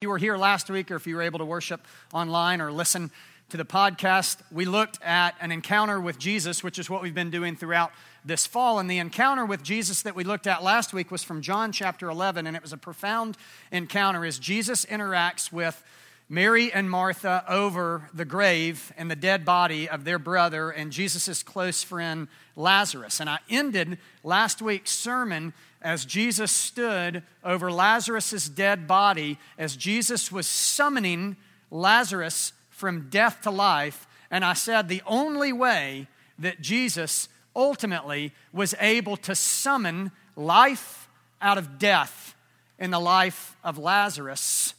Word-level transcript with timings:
you 0.00 0.08
were 0.08 0.18
here 0.18 0.36
last 0.36 0.70
week 0.70 0.92
or 0.92 0.94
if 0.94 1.08
you 1.08 1.16
were 1.16 1.22
able 1.22 1.40
to 1.40 1.44
worship 1.44 1.84
online 2.12 2.60
or 2.60 2.70
listen 2.70 3.10
to 3.48 3.56
the 3.56 3.64
podcast, 3.64 4.36
we 4.52 4.64
looked 4.64 5.02
at 5.02 5.34
an 5.40 5.50
encounter 5.50 6.00
with 6.00 6.20
Jesus, 6.20 6.62
which 6.62 6.78
is 6.78 6.88
what 6.88 7.02
we've 7.02 7.16
been 7.16 7.32
doing 7.32 7.56
throughout 7.56 7.90
this 8.24 8.46
fall. 8.46 8.78
And 8.78 8.88
the 8.88 8.98
encounter 8.98 9.44
with 9.44 9.64
Jesus 9.64 10.02
that 10.02 10.14
we 10.14 10.22
looked 10.22 10.46
at 10.46 10.62
last 10.62 10.92
week 10.92 11.10
was 11.10 11.24
from 11.24 11.42
John 11.42 11.72
chapter 11.72 12.08
11, 12.08 12.46
and 12.46 12.56
it 12.56 12.62
was 12.62 12.72
a 12.72 12.76
profound 12.76 13.36
encounter 13.72 14.24
as 14.24 14.38
Jesus 14.38 14.84
interacts 14.84 15.50
with 15.50 15.82
Mary 16.28 16.72
and 16.72 16.88
Martha 16.88 17.42
over 17.48 18.08
the 18.14 18.24
grave 18.24 18.92
and 18.96 19.10
the 19.10 19.16
dead 19.16 19.44
body 19.44 19.88
of 19.88 20.04
their 20.04 20.20
brother 20.20 20.70
and 20.70 20.92
Jesus' 20.92 21.42
close 21.42 21.82
friend 21.82 22.28
Lazarus. 22.54 23.18
And 23.18 23.28
I 23.28 23.40
ended 23.50 23.98
last 24.22 24.62
week's 24.62 24.92
sermon 24.92 25.54
as 25.80 26.04
Jesus 26.04 26.50
stood 26.50 27.22
over 27.44 27.70
Lazarus' 27.70 28.48
dead 28.48 28.86
body, 28.86 29.38
as 29.56 29.76
Jesus 29.76 30.32
was 30.32 30.46
summoning 30.46 31.36
Lazarus 31.70 32.52
from 32.70 33.08
death 33.10 33.42
to 33.42 33.50
life. 33.50 34.06
And 34.30 34.44
I 34.44 34.54
said 34.54 34.88
the 34.88 35.02
only 35.06 35.52
way 35.52 36.08
that 36.38 36.60
Jesus 36.60 37.28
ultimately 37.54 38.32
was 38.52 38.74
able 38.80 39.16
to 39.16 39.34
summon 39.34 40.12
life 40.36 41.08
out 41.40 41.58
of 41.58 41.78
death 41.78 42.34
in 42.78 42.90
the 42.90 43.00
life 43.00 43.56
of 43.64 43.78
Lazarus 43.78 44.74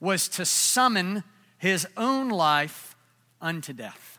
was 0.00 0.28
to 0.28 0.44
summon 0.44 1.24
his 1.58 1.86
own 1.96 2.28
life 2.28 2.96
unto 3.40 3.72
death. 3.72 4.18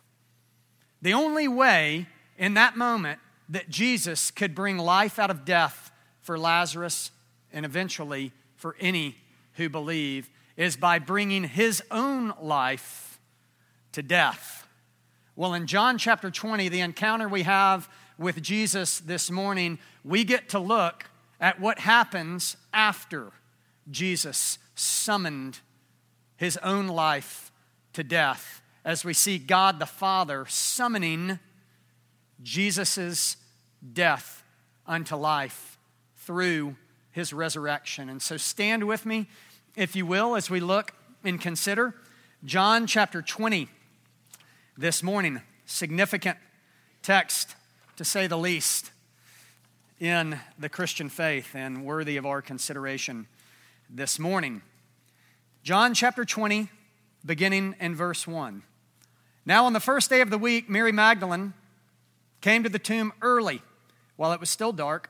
The 1.01 1.13
only 1.13 1.47
way 1.47 2.07
in 2.37 2.53
that 2.53 2.77
moment 2.77 3.19
that 3.49 3.69
Jesus 3.69 4.31
could 4.31 4.55
bring 4.55 4.77
life 4.77 5.19
out 5.19 5.29
of 5.29 5.45
death 5.45 5.91
for 6.23 6.39
Lazarus 6.39 7.11
and 7.51 7.65
eventually 7.65 8.31
for 8.55 8.75
any 8.79 9.15
who 9.53 9.69
believe 9.69 10.29
is 10.57 10.75
by 10.75 10.97
bringing 10.97 11.43
his 11.43 11.83
own 11.91 12.33
life 12.41 13.19
to 13.91 14.01
death. 14.01 14.67
Well, 15.35 15.53
in 15.53 15.67
John 15.67 15.97
chapter 15.97 16.31
20, 16.31 16.69
the 16.69 16.79
encounter 16.79 17.27
we 17.27 17.43
have 17.43 17.89
with 18.17 18.41
Jesus 18.41 18.99
this 18.99 19.29
morning, 19.29 19.79
we 20.03 20.23
get 20.23 20.49
to 20.49 20.59
look 20.59 21.05
at 21.39 21.59
what 21.59 21.79
happens 21.79 22.55
after 22.73 23.31
Jesus 23.89 24.57
summoned 24.75 25.59
his 26.37 26.57
own 26.57 26.87
life 26.87 27.51
to 27.93 28.03
death 28.03 28.61
as 28.85 29.03
we 29.03 29.13
see 29.13 29.37
God 29.37 29.79
the 29.79 29.85
Father 29.85 30.45
summoning 30.47 31.39
Jesus' 32.41 33.37
death 33.93 34.43
unto 34.85 35.15
life 35.15 35.72
through 36.25 36.75
his 37.11 37.33
resurrection. 37.33 38.09
And 38.09 38.21
so 38.21 38.37
stand 38.37 38.85
with 38.85 39.05
me, 39.05 39.27
if 39.75 39.95
you 39.95 40.05
will, 40.05 40.35
as 40.35 40.49
we 40.49 40.59
look 40.59 40.93
and 41.23 41.39
consider 41.39 41.95
John 42.45 42.87
chapter 42.87 43.21
20 43.21 43.69
this 44.77 45.03
morning. 45.03 45.41
Significant 45.65 46.37
text, 47.01 47.55
to 47.95 48.03
say 48.03 48.27
the 48.27 48.37
least, 48.37 48.91
in 49.99 50.39
the 50.59 50.69
Christian 50.69 51.07
faith 51.07 51.55
and 51.55 51.85
worthy 51.85 52.17
of 52.17 52.25
our 52.25 52.41
consideration 52.41 53.27
this 53.89 54.19
morning. 54.19 54.61
John 55.63 55.93
chapter 55.93 56.25
20, 56.25 56.69
beginning 57.25 57.75
in 57.79 57.95
verse 57.95 58.27
1. 58.27 58.63
Now, 59.45 59.65
on 59.65 59.73
the 59.73 59.79
first 59.79 60.09
day 60.09 60.21
of 60.21 60.29
the 60.29 60.37
week, 60.37 60.69
Mary 60.69 60.91
Magdalene 60.91 61.53
came 62.41 62.63
to 62.63 62.69
the 62.69 62.79
tomb 62.79 63.13
early 63.21 63.61
while 64.15 64.33
it 64.33 64.39
was 64.39 64.49
still 64.49 64.73
dark 64.73 65.09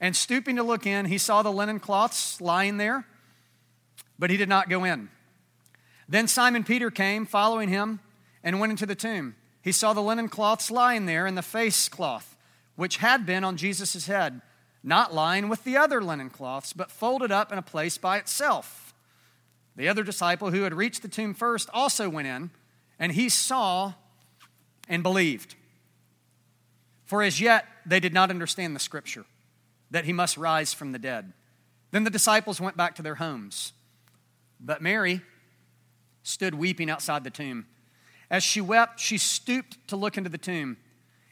And 0.00 0.16
stooping 0.16 0.56
to 0.56 0.62
look 0.62 0.86
in, 0.86 1.06
he 1.06 1.18
saw 1.18 1.42
the 1.42 1.52
linen 1.52 1.78
cloths 1.78 2.40
lying 2.40 2.78
there, 2.78 3.06
but 4.18 4.30
he 4.30 4.36
did 4.36 4.48
not 4.48 4.70
go 4.70 4.84
in. 4.84 5.10
Then 6.08 6.26
Simon 6.26 6.64
Peter 6.64 6.90
came, 6.90 7.26
following 7.26 7.68
him, 7.68 8.00
and 8.42 8.58
went 8.58 8.70
into 8.70 8.86
the 8.86 8.94
tomb. 8.94 9.36
He 9.62 9.72
saw 9.72 9.92
the 9.92 10.00
linen 10.00 10.28
cloths 10.28 10.70
lying 10.70 11.04
there, 11.04 11.26
and 11.26 11.36
the 11.36 11.42
face 11.42 11.88
cloth, 11.88 12.36
which 12.76 12.96
had 12.96 13.26
been 13.26 13.44
on 13.44 13.58
Jesus' 13.58 14.06
head, 14.06 14.40
not 14.82 15.12
lying 15.12 15.50
with 15.50 15.64
the 15.64 15.76
other 15.76 16.02
linen 16.02 16.30
cloths, 16.30 16.72
but 16.72 16.90
folded 16.90 17.30
up 17.30 17.52
in 17.52 17.58
a 17.58 17.62
place 17.62 17.98
by 17.98 18.16
itself. 18.16 18.94
The 19.76 19.88
other 19.88 20.02
disciple 20.02 20.50
who 20.50 20.62
had 20.62 20.74
reached 20.74 21.02
the 21.02 21.08
tomb 21.08 21.34
first 21.34 21.68
also 21.74 22.08
went 22.08 22.26
in, 22.26 22.50
and 22.98 23.12
he 23.12 23.28
saw 23.28 23.94
and 24.88 25.02
believed. 25.02 25.54
For 27.04 27.22
as 27.22 27.40
yet 27.40 27.66
they 27.84 28.00
did 28.00 28.14
not 28.14 28.30
understand 28.30 28.74
the 28.74 28.80
scripture 28.80 29.26
that 29.90 30.04
he 30.04 30.12
must 30.12 30.36
rise 30.36 30.72
from 30.72 30.92
the 30.92 30.98
dead. 30.98 31.32
Then 31.90 32.04
the 32.04 32.10
disciples 32.10 32.60
went 32.60 32.76
back 32.76 32.94
to 32.96 33.02
their 33.02 33.16
homes. 33.16 33.72
But 34.60 34.82
Mary 34.82 35.22
stood 36.22 36.54
weeping 36.54 36.90
outside 36.90 37.24
the 37.24 37.30
tomb. 37.30 37.66
As 38.30 38.42
she 38.42 38.60
wept, 38.60 39.00
she 39.00 39.18
stooped 39.18 39.88
to 39.88 39.96
look 39.96 40.16
into 40.16 40.30
the 40.30 40.38
tomb, 40.38 40.76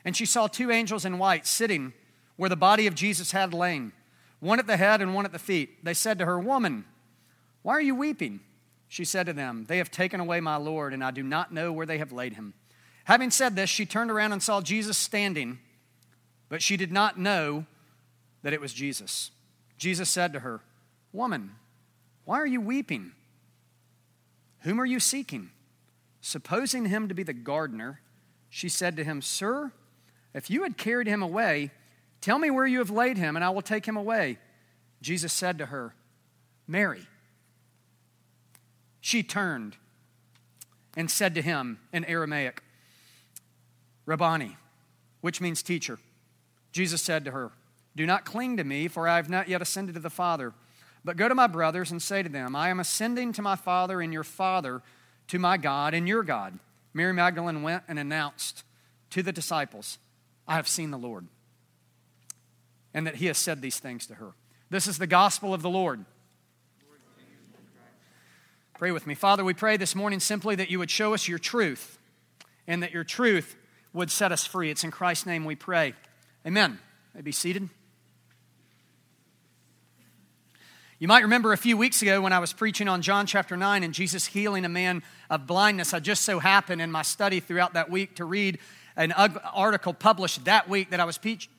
and 0.04 0.16
she 0.16 0.26
saw 0.26 0.46
two 0.46 0.70
angels 0.70 1.04
in 1.04 1.18
white 1.18 1.46
sitting 1.46 1.92
where 2.36 2.50
the 2.50 2.56
body 2.56 2.86
of 2.86 2.94
Jesus 2.94 3.32
had 3.32 3.54
lain, 3.54 3.92
one 4.40 4.58
at 4.58 4.66
the 4.66 4.76
head 4.76 5.00
and 5.00 5.14
one 5.14 5.24
at 5.24 5.32
the 5.32 5.38
feet. 5.38 5.84
They 5.84 5.94
said 5.94 6.18
to 6.18 6.26
her, 6.26 6.38
Woman, 6.38 6.84
why 7.62 7.74
are 7.74 7.80
you 7.80 7.94
weeping? 7.94 8.40
She 8.88 9.04
said 9.04 9.26
to 9.26 9.32
them, 9.32 9.66
They 9.68 9.78
have 9.78 9.90
taken 9.90 10.20
away 10.20 10.40
my 10.40 10.56
Lord, 10.56 10.94
and 10.94 11.04
I 11.04 11.10
do 11.10 11.22
not 11.22 11.52
know 11.52 11.72
where 11.72 11.86
they 11.86 11.98
have 11.98 12.12
laid 12.12 12.34
him. 12.34 12.54
Having 13.04 13.30
said 13.30 13.54
this, 13.54 13.70
she 13.70 13.86
turned 13.86 14.10
around 14.10 14.32
and 14.32 14.42
saw 14.42 14.60
Jesus 14.60 14.96
standing, 14.96 15.58
but 16.48 16.62
she 16.62 16.76
did 16.76 16.90
not 16.90 17.18
know 17.18 17.66
that 18.42 18.52
it 18.52 18.60
was 18.60 18.72
Jesus. 18.72 19.30
Jesus 19.76 20.08
said 20.08 20.32
to 20.32 20.40
her, 20.40 20.60
Woman, 21.12 21.52
why 22.24 22.38
are 22.40 22.46
you 22.46 22.60
weeping? 22.60 23.12
Whom 24.60 24.80
are 24.80 24.86
you 24.86 25.00
seeking? 25.00 25.50
Supposing 26.20 26.86
him 26.86 27.08
to 27.08 27.14
be 27.14 27.22
the 27.22 27.32
gardener, 27.32 28.00
she 28.50 28.68
said 28.68 28.96
to 28.96 29.04
him, 29.04 29.22
Sir, 29.22 29.72
if 30.34 30.50
you 30.50 30.62
had 30.62 30.76
carried 30.76 31.06
him 31.06 31.22
away, 31.22 31.70
tell 32.20 32.38
me 32.38 32.50
where 32.50 32.66
you 32.66 32.78
have 32.78 32.90
laid 32.90 33.16
him, 33.16 33.36
and 33.36 33.44
I 33.44 33.50
will 33.50 33.62
take 33.62 33.86
him 33.86 33.96
away. 33.96 34.38
Jesus 35.00 35.32
said 35.32 35.58
to 35.58 35.66
her, 35.66 35.94
Mary. 36.66 37.06
She 39.00 39.22
turned 39.22 39.76
and 40.96 41.10
said 41.10 41.34
to 41.36 41.42
him 41.42 41.78
in 41.92 42.04
Aramaic, 42.04 42.62
Rabboni, 44.04 44.56
which 45.20 45.40
means 45.40 45.62
teacher. 45.62 45.98
Jesus 46.72 47.00
said 47.00 47.24
to 47.24 47.30
her, 47.30 47.52
do 47.98 48.06
not 48.06 48.24
cling 48.24 48.56
to 48.58 48.64
me, 48.64 48.86
for 48.86 49.08
I 49.08 49.16
have 49.16 49.28
not 49.28 49.48
yet 49.48 49.60
ascended 49.60 49.96
to 49.96 50.00
the 50.00 50.08
Father. 50.08 50.54
But 51.04 51.16
go 51.16 51.28
to 51.28 51.34
my 51.34 51.48
brothers 51.48 51.90
and 51.90 52.00
say 52.00 52.22
to 52.22 52.28
them, 52.28 52.54
I 52.54 52.68
am 52.68 52.78
ascending 52.78 53.32
to 53.32 53.42
my 53.42 53.56
Father 53.56 54.00
and 54.00 54.12
your 54.12 54.22
Father, 54.22 54.82
to 55.26 55.38
my 55.40 55.56
God 55.56 55.94
and 55.94 56.06
your 56.06 56.22
God. 56.22 56.60
Mary 56.94 57.12
Magdalene 57.12 57.60
went 57.62 57.82
and 57.88 57.98
announced 57.98 58.62
to 59.10 59.20
the 59.20 59.32
disciples, 59.32 59.98
I 60.46 60.54
have 60.54 60.68
seen 60.68 60.92
the 60.92 60.96
Lord, 60.96 61.26
and 62.94 63.04
that 63.04 63.16
he 63.16 63.26
has 63.26 63.36
said 63.36 63.62
these 63.62 63.80
things 63.80 64.06
to 64.06 64.14
her. 64.14 64.30
This 64.70 64.86
is 64.86 64.98
the 64.98 65.08
gospel 65.08 65.52
of 65.52 65.62
the 65.62 65.70
Lord. 65.70 66.04
Pray 68.74 68.92
with 68.92 69.08
me. 69.08 69.16
Father, 69.16 69.44
we 69.44 69.54
pray 69.54 69.76
this 69.76 69.96
morning 69.96 70.20
simply 70.20 70.54
that 70.54 70.70
you 70.70 70.78
would 70.78 70.90
show 70.90 71.14
us 71.14 71.26
your 71.26 71.40
truth 71.40 71.98
and 72.68 72.80
that 72.84 72.92
your 72.92 73.02
truth 73.02 73.56
would 73.92 74.08
set 74.08 74.30
us 74.30 74.46
free. 74.46 74.70
It's 74.70 74.84
in 74.84 74.92
Christ's 74.92 75.26
name 75.26 75.44
we 75.44 75.56
pray. 75.56 75.94
Amen. 76.46 76.78
May 77.12 77.22
be 77.22 77.32
seated. 77.32 77.70
You 81.00 81.06
might 81.06 81.22
remember 81.22 81.52
a 81.52 81.56
few 81.56 81.76
weeks 81.76 82.02
ago 82.02 82.20
when 82.22 82.32
I 82.32 82.40
was 82.40 82.52
preaching 82.52 82.88
on 82.88 83.02
John 83.02 83.24
chapter 83.24 83.56
9 83.56 83.84
and 83.84 83.94
Jesus 83.94 84.26
healing 84.26 84.64
a 84.64 84.68
man 84.68 85.04
of 85.30 85.46
blindness. 85.46 85.94
I 85.94 86.00
just 86.00 86.24
so 86.24 86.40
happened 86.40 86.82
in 86.82 86.90
my 86.90 87.02
study 87.02 87.38
throughout 87.38 87.74
that 87.74 87.88
week 87.88 88.16
to 88.16 88.24
read 88.24 88.58
an 88.96 89.12
article 89.12 89.94
published 89.94 90.46
that 90.46 90.68
week 90.68 90.90
that 90.90 90.98
I 90.98 91.04
was 91.04 91.16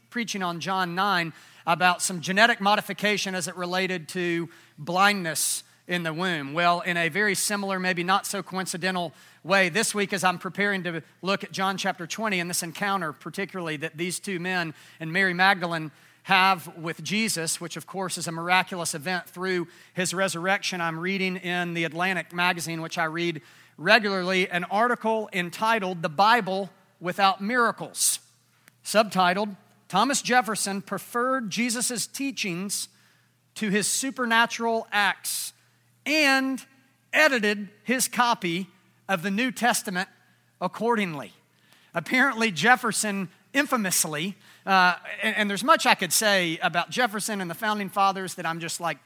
preaching 0.10 0.44
on 0.44 0.60
John 0.60 0.94
9 0.94 1.32
about 1.66 2.02
some 2.02 2.20
genetic 2.20 2.60
modification 2.60 3.34
as 3.34 3.48
it 3.48 3.56
related 3.56 4.10
to 4.10 4.50
blindness 4.78 5.64
in 5.88 6.04
the 6.04 6.14
womb. 6.14 6.54
Well, 6.54 6.82
in 6.82 6.98
a 6.98 7.08
very 7.08 7.34
similar, 7.34 7.80
maybe 7.80 8.04
not 8.04 8.28
so 8.28 8.44
coincidental 8.44 9.14
way, 9.46 9.70
this 9.70 9.96
week 9.96 10.12
as 10.12 10.26
I'm 10.26 10.38
preparing 10.38 10.84
to 10.84 11.02
look 11.22 11.46
at 11.46 11.54
John 11.54 11.78
chapter 11.78 12.06
20 12.06 12.42
and 12.42 12.50
this 12.50 12.62
encounter, 12.62 13.14
particularly 13.14 13.78
that 13.78 13.96
these 13.96 14.20
two 14.20 14.38
men 14.38 14.74
and 15.00 15.14
Mary 15.14 15.34
Magdalene 15.34 15.92
have 16.30 16.78
with 16.78 17.04
Jesus, 17.04 17.60
which 17.60 17.76
of 17.76 17.88
course 17.88 18.18
is 18.20 18.28
a 18.28 18.32
miraculous 18.32 18.94
event 18.94 19.28
through 19.28 19.68
his 19.94 20.14
resurrection. 20.14 20.80
I'm 20.80 21.00
reading 21.00 21.38
in 21.38 21.74
the 21.74 21.86
Atlantic 21.86 22.34
magazine, 22.34 22.84
which 22.84 23.00
I 23.00 23.06
read 23.06 23.42
regularly 23.80 24.48
an 24.48 24.64
article 24.66 25.28
entitled 25.34 26.04
The 26.04 26.10
Bible 26.10 26.70
Without 27.00 27.42
Miracles, 27.42 28.20
subtitled 28.86 29.56
Thomas 29.88 30.22
Jefferson 30.22 30.84
Preferred 30.84 31.50
Jesus' 31.50 32.06
Teachings 32.06 32.90
to 33.56 33.70
His 33.70 33.88
Supernatural 33.88 34.88
Acts 34.92 35.54
and 36.06 36.64
edited 37.12 37.70
his 37.84 38.08
copy 38.08 38.68
of 39.08 39.24
the 39.24 39.32
New 39.32 39.52
Testament 39.52 40.08
accordingly. 40.62 41.34
Apparently, 41.96 42.52
Jefferson 42.52 43.30
infamously, 43.52 44.36
uh, 44.66 44.96
and, 45.22 45.36
and 45.36 45.50
there's 45.50 45.64
much 45.64 45.86
I 45.86 45.96
could 45.96 46.14
say 46.14 46.58
about 46.62 46.90
Jefferson 46.90 47.42
and 47.42 47.50
the 47.50 47.56
founding 47.56 47.90
fathers 47.90 48.36
that 48.36 48.46
I'm 48.46 48.60
just 48.60 48.80
like 48.80 48.98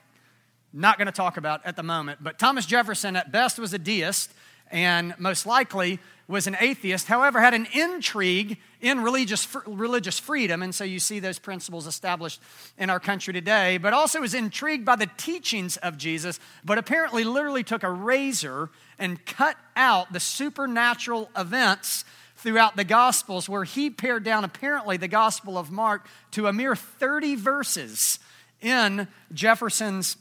not 0.73 0.97
going 0.97 1.05
to 1.05 1.11
talk 1.11 1.37
about 1.37 1.65
at 1.65 1.75
the 1.75 1.83
moment. 1.83 2.23
But 2.23 2.39
Thomas 2.39 2.65
Jefferson, 2.65 3.15
at 3.15 3.31
best, 3.31 3.59
was 3.59 3.73
a 3.73 3.79
deist 3.79 4.33
and 4.71 5.13
most 5.19 5.45
likely 5.45 5.99
was 6.27 6.47
an 6.47 6.55
atheist, 6.59 7.07
however, 7.07 7.41
had 7.41 7.53
an 7.53 7.67
intrigue 7.73 8.57
in 8.81 9.01
religious, 9.01 9.47
religious 9.67 10.19
freedom. 10.19 10.63
And 10.63 10.73
so 10.73 10.83
you 10.83 10.99
see 10.99 11.19
those 11.19 11.37
principles 11.37 11.85
established 11.85 12.41
in 12.77 12.89
our 12.89 12.99
country 12.99 13.33
today, 13.33 13.77
but 13.77 13.93
also 13.93 14.21
was 14.21 14.33
intrigued 14.33 14.85
by 14.85 14.95
the 14.95 15.09
teachings 15.17 15.77
of 15.77 15.97
Jesus, 15.97 16.39
but 16.63 16.77
apparently 16.77 17.23
literally 17.23 17.63
took 17.63 17.83
a 17.83 17.91
razor 17.91 18.69
and 18.97 19.23
cut 19.25 19.57
out 19.75 20.13
the 20.13 20.19
supernatural 20.19 21.29
events 21.37 22.05
throughout 22.43 22.75
the 22.75 22.83
Gospels, 22.83 23.47
where 23.47 23.63
he 23.63 23.89
pared 23.89 24.23
down 24.23 24.43
apparently 24.43 24.97
the 24.97 25.07
Gospel 25.07 25.57
of 25.57 25.71
Mark 25.71 26.05
to 26.31 26.47
a 26.47 26.53
mere 26.53 26.75
30 26.75 27.35
verses 27.35 28.19
in 28.61 29.07
Jefferson's 29.33 30.17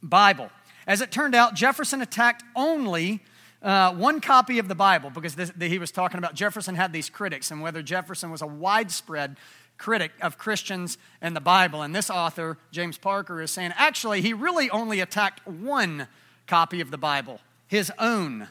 Bible. 0.00 0.50
As 0.86 1.00
it 1.00 1.10
turned 1.10 1.34
out, 1.34 1.54
Jefferson 1.54 2.00
attacked 2.00 2.44
only 2.54 3.20
uh, 3.60 3.92
one 3.92 4.20
copy 4.20 4.60
of 4.60 4.68
the 4.68 4.76
Bible 4.76 5.10
because 5.10 5.34
this, 5.34 5.50
the, 5.50 5.68
he 5.68 5.80
was 5.80 5.90
talking 5.90 6.18
about 6.18 6.34
Jefferson 6.34 6.76
had 6.76 6.92
these 6.92 7.10
critics 7.10 7.50
and 7.50 7.60
whether 7.60 7.82
Jefferson 7.82 8.30
was 8.30 8.40
a 8.40 8.46
widespread 8.46 9.36
critic 9.78 10.12
of 10.22 10.38
Christians 10.38 10.96
and 11.20 11.34
the 11.34 11.40
Bible. 11.40 11.82
And 11.82 11.94
this 11.94 12.08
author, 12.08 12.56
James 12.70 12.98
Parker, 12.98 13.42
is 13.42 13.50
saying 13.50 13.72
actually 13.76 14.22
he 14.22 14.32
really 14.32 14.70
only 14.70 15.00
attacked 15.00 15.44
one 15.46 16.06
copy 16.46 16.80
of 16.80 16.92
the 16.92 16.98
Bible, 16.98 17.40
his 17.66 17.92
own. 17.98 18.46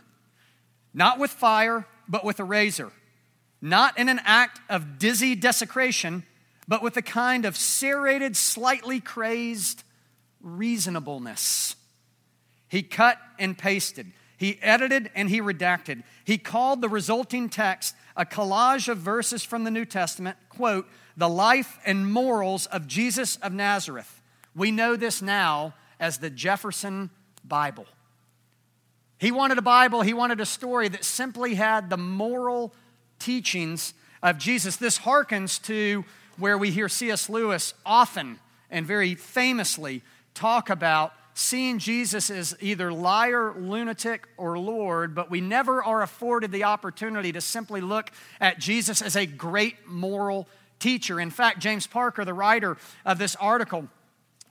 Not 0.93 1.19
with 1.19 1.31
fire, 1.31 1.85
but 2.07 2.25
with 2.25 2.39
a 2.39 2.43
razor. 2.43 2.91
Not 3.61 3.97
in 3.97 4.09
an 4.09 4.19
act 4.23 4.59
of 4.69 4.99
dizzy 4.99 5.35
desecration, 5.35 6.23
but 6.67 6.83
with 6.83 6.97
a 6.97 7.01
kind 7.01 7.45
of 7.45 7.57
serrated, 7.57 8.35
slightly 8.35 8.99
crazed 8.99 9.83
reasonableness. 10.41 11.75
He 12.67 12.83
cut 12.83 13.17
and 13.39 13.57
pasted. 13.57 14.11
He 14.37 14.61
edited 14.61 15.09
and 15.15 15.29
he 15.29 15.41
redacted. 15.41 16.03
He 16.23 16.37
called 16.37 16.81
the 16.81 16.89
resulting 16.89 17.49
text 17.49 17.95
a 18.15 18.25
collage 18.25 18.87
of 18.87 18.97
verses 18.97 19.43
from 19.43 19.63
the 19.63 19.71
New 19.71 19.85
Testament, 19.85 20.37
quote, 20.49 20.87
the 21.15 21.29
life 21.29 21.79
and 21.85 22.11
morals 22.11 22.67
of 22.67 22.87
Jesus 22.87 23.37
of 23.37 23.53
Nazareth. 23.53 24.21
We 24.55 24.71
know 24.71 24.95
this 24.95 25.21
now 25.21 25.73
as 25.99 26.19
the 26.19 26.29
Jefferson 26.29 27.09
Bible. 27.43 27.85
He 29.19 29.31
wanted 29.31 29.57
a 29.57 29.63
Bible, 29.63 30.01
he 30.01 30.13
wanted 30.13 30.39
a 30.39 30.45
story 30.45 30.87
that 30.89 31.03
simply 31.03 31.55
had 31.55 31.89
the 31.89 31.97
moral 31.97 32.73
teachings 33.19 33.93
of 34.21 34.37
Jesus. 34.37 34.77
This 34.77 34.99
harkens 34.99 35.61
to 35.63 36.05
where 36.37 36.57
we 36.57 36.71
hear 36.71 36.89
C.S. 36.89 37.29
Lewis 37.29 37.73
often 37.85 38.39
and 38.69 38.85
very 38.85 39.15
famously 39.15 40.03
talk 40.33 40.69
about 40.69 41.13
seeing 41.33 41.77
Jesus 41.77 42.31
as 42.31 42.57
either 42.61 42.91
liar, 42.91 43.53
lunatic, 43.55 44.27
or 44.37 44.57
Lord, 44.57 45.13
but 45.13 45.29
we 45.29 45.39
never 45.39 45.83
are 45.83 46.01
afforded 46.01 46.51
the 46.51 46.63
opportunity 46.63 47.31
to 47.31 47.41
simply 47.41 47.79
look 47.79 48.11
at 48.41 48.57
Jesus 48.57 49.03
as 49.03 49.15
a 49.15 49.27
great 49.27 49.87
moral 49.87 50.47
teacher. 50.79 51.19
In 51.19 51.29
fact, 51.29 51.59
James 51.59 51.85
Parker, 51.85 52.25
the 52.25 52.33
writer 52.33 52.77
of 53.05 53.19
this 53.19 53.35
article, 53.35 53.87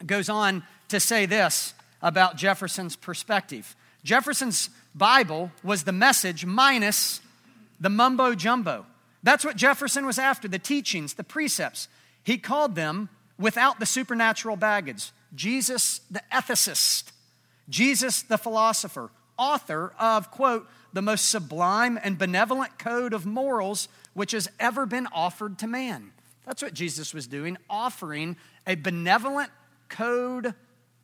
goes 0.05 0.29
on 0.29 0.63
to 0.89 1.01
say 1.01 1.27
this 1.27 1.75
about 2.03 2.37
Jefferson's 2.37 2.95
perspective. 2.95 3.75
Jefferson's 4.05 4.71
Bible 4.95 5.51
was 5.65 5.83
the 5.83 5.93
message 5.93 6.47
minus 6.47 7.21
the 7.81 7.91
mumbo 7.91 8.35
jumbo. 8.35 8.87
That's 9.23 9.45
what 9.45 9.57
Jefferson 9.57 10.07
was 10.07 10.19
after 10.19 10.49
the 10.49 10.59
teachings, 10.59 11.15
the 11.15 11.25
precepts. 11.25 11.89
He 12.23 12.39
called 12.39 12.75
them 12.75 13.09
without 13.39 13.81
the 13.81 13.87
supernatural 13.87 14.57
baggage. 14.57 15.11
Jesus 15.35 16.01
the 16.11 16.23
ethicist, 16.33 17.13
Jesus 17.69 18.23
the 18.23 18.39
philosopher, 18.39 19.11
author 19.37 19.93
of, 19.99 20.31
quote, 20.31 20.67
the 20.93 21.03
most 21.03 21.29
sublime 21.29 21.99
and 22.03 22.17
benevolent 22.17 22.79
code 22.79 23.13
of 23.13 23.27
morals 23.27 23.89
which 24.15 24.33
has 24.33 24.49
ever 24.59 24.87
been 24.87 25.07
offered 25.13 25.59
to 25.59 25.67
man. 25.67 26.13
That's 26.47 26.63
what 26.63 26.73
Jesus 26.73 27.13
was 27.13 27.27
doing, 27.27 27.59
offering 27.69 28.37
a 28.67 28.77
benevolent 28.77 29.51
code 29.89 30.55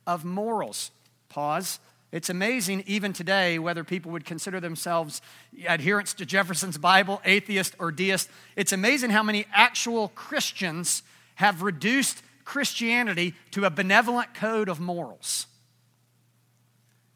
of 0.07 0.25
morals. 0.25 0.91
Pause. 1.29 1.79
It's 2.13 2.29
amazing, 2.29 2.83
even 2.85 3.11
today, 3.11 3.57
whether 3.57 3.83
people 3.83 4.11
would 4.11 4.23
consider 4.23 4.59
themselves 4.59 5.19
adherents 5.65 6.13
to 6.13 6.27
Jefferson's 6.27 6.77
Bible, 6.77 7.19
atheist, 7.25 7.73
or 7.79 7.91
deist. 7.91 8.29
It's 8.55 8.71
amazing 8.71 9.09
how 9.09 9.23
many 9.23 9.47
actual 9.51 10.09
Christians 10.09 11.01
have 11.35 11.63
reduced 11.63 12.21
Christianity 12.45 13.33
to 13.49 13.65
a 13.65 13.71
benevolent 13.71 14.35
code 14.35 14.69
of 14.69 14.79
morals. 14.79 15.47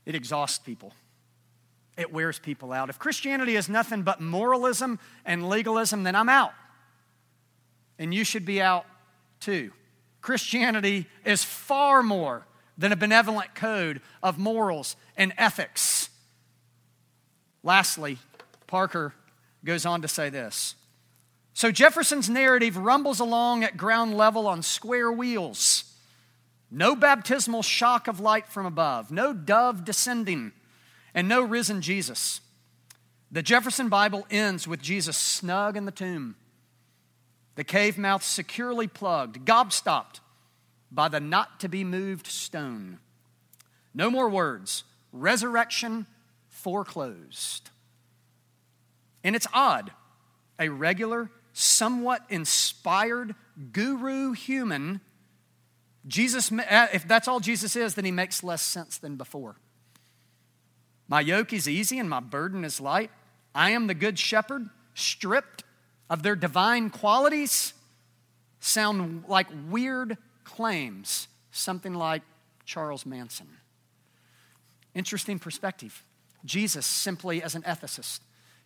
It 0.07 0.15
exhausts 0.15 0.57
people, 0.57 0.93
it 1.95 2.11
wears 2.11 2.39
people 2.39 2.73
out. 2.73 2.89
If 2.89 2.97
Christianity 2.97 3.55
is 3.55 3.69
nothing 3.69 4.01
but 4.01 4.19
moralism 4.19 4.97
and 5.25 5.47
legalism, 5.47 6.05
then 6.05 6.15
I'm 6.15 6.29
out. 6.29 6.53
And 7.99 8.15
you 8.15 8.23
should 8.23 8.45
be 8.45 8.63
out 8.63 8.87
too. 9.39 9.73
Christianity 10.21 11.05
is 11.23 11.43
far 11.43 12.01
more 12.01 12.47
than 12.77 12.91
a 12.91 12.95
benevolent 12.95 13.55
code 13.55 14.01
of 14.21 14.37
morals 14.37 14.95
and 15.15 15.33
ethics. 15.37 16.09
Lastly, 17.63 18.19
Parker 18.67 19.13
goes 19.63 19.85
on 19.85 20.01
to 20.01 20.07
say 20.07 20.29
this 20.29 20.75
so 21.57 21.71
Jefferson's 21.71 22.29
narrative 22.29 22.77
rumbles 22.77 23.19
along 23.19 23.63
at 23.63 23.77
ground 23.77 24.15
level 24.15 24.45
on 24.45 24.61
square 24.61 25.11
wheels. 25.11 25.85
No 26.69 26.95
baptismal 26.95 27.63
shock 27.63 28.07
of 28.07 28.19
light 28.19 28.47
from 28.47 28.67
above, 28.67 29.09
no 29.09 29.33
dove 29.33 29.83
descending, 29.83 30.51
and 31.15 31.27
no 31.27 31.41
risen 31.41 31.81
Jesus. 31.81 32.41
The 33.31 33.41
Jefferson 33.41 33.89
Bible 33.89 34.27
ends 34.29 34.67
with 34.67 34.83
Jesus 34.83 35.17
snug 35.17 35.75
in 35.75 35.85
the 35.85 35.91
tomb, 35.91 36.35
the 37.55 37.63
cave 37.63 37.97
mouth 37.97 38.23
securely 38.23 38.87
plugged, 38.87 39.43
gobstopped 39.43 40.19
by 40.91 41.07
the 41.07 41.19
not 41.19 41.59
to 41.59 41.69
be 41.69 41.83
moved 41.83 42.27
stone. 42.27 42.99
No 43.93 44.09
more 44.09 44.29
words. 44.29 44.83
Resurrection 45.11 46.05
foreclosed. 46.49 47.69
And 49.23 49.35
it's 49.35 49.47
odd. 49.53 49.91
A 50.59 50.69
regular 50.69 51.29
somewhat 51.53 52.21
inspired 52.29 53.33
guru 53.71 54.31
human, 54.33 55.01
Jesus, 56.05 56.51
uh, 56.51 56.87
if 56.93 57.07
that's 57.07 57.27
all 57.27 57.39
Jesus 57.39 57.75
is, 57.75 57.95
then 57.95 58.05
he 58.05 58.11
makes 58.11 58.43
less 58.43 58.61
sense 58.61 58.97
than 58.97 59.15
before. 59.15 59.55
My 61.07 61.21
yoke 61.21 61.53
is 61.53 61.67
easy 61.67 61.99
and 61.99 62.09
my 62.09 62.19
burden 62.19 62.63
is 62.63 62.79
light. 62.79 63.11
I 63.55 63.71
am 63.71 63.87
the 63.87 63.93
good 63.93 64.19
shepherd, 64.19 64.69
stripped 64.93 65.63
of 66.09 66.21
their 66.21 66.35
divine 66.35 66.89
qualities, 66.89 67.73
sound 68.59 69.25
like 69.27 69.47
weird 69.69 70.17
claims, 70.47 71.27
something 71.51 71.93
like 71.93 72.23
Charles 72.65 73.05
Manson. 73.05 73.47
Interesting 74.95 75.37
perspective. 75.37 76.03
Jesus 76.45 76.85
simply 76.85 77.43
as 77.43 77.53
an 77.53 77.61
ethicist, 77.63 78.21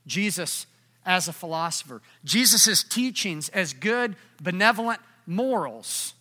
Jesus 0.06 0.68
as 1.06 1.28
a 1.28 1.34
philosopher, 1.34 2.02
Jesus' 2.24 2.84
teachings 2.84 3.50
as 3.50 3.74
good, 3.74 4.16
benevolent 4.42 5.02
morals. 5.26 6.14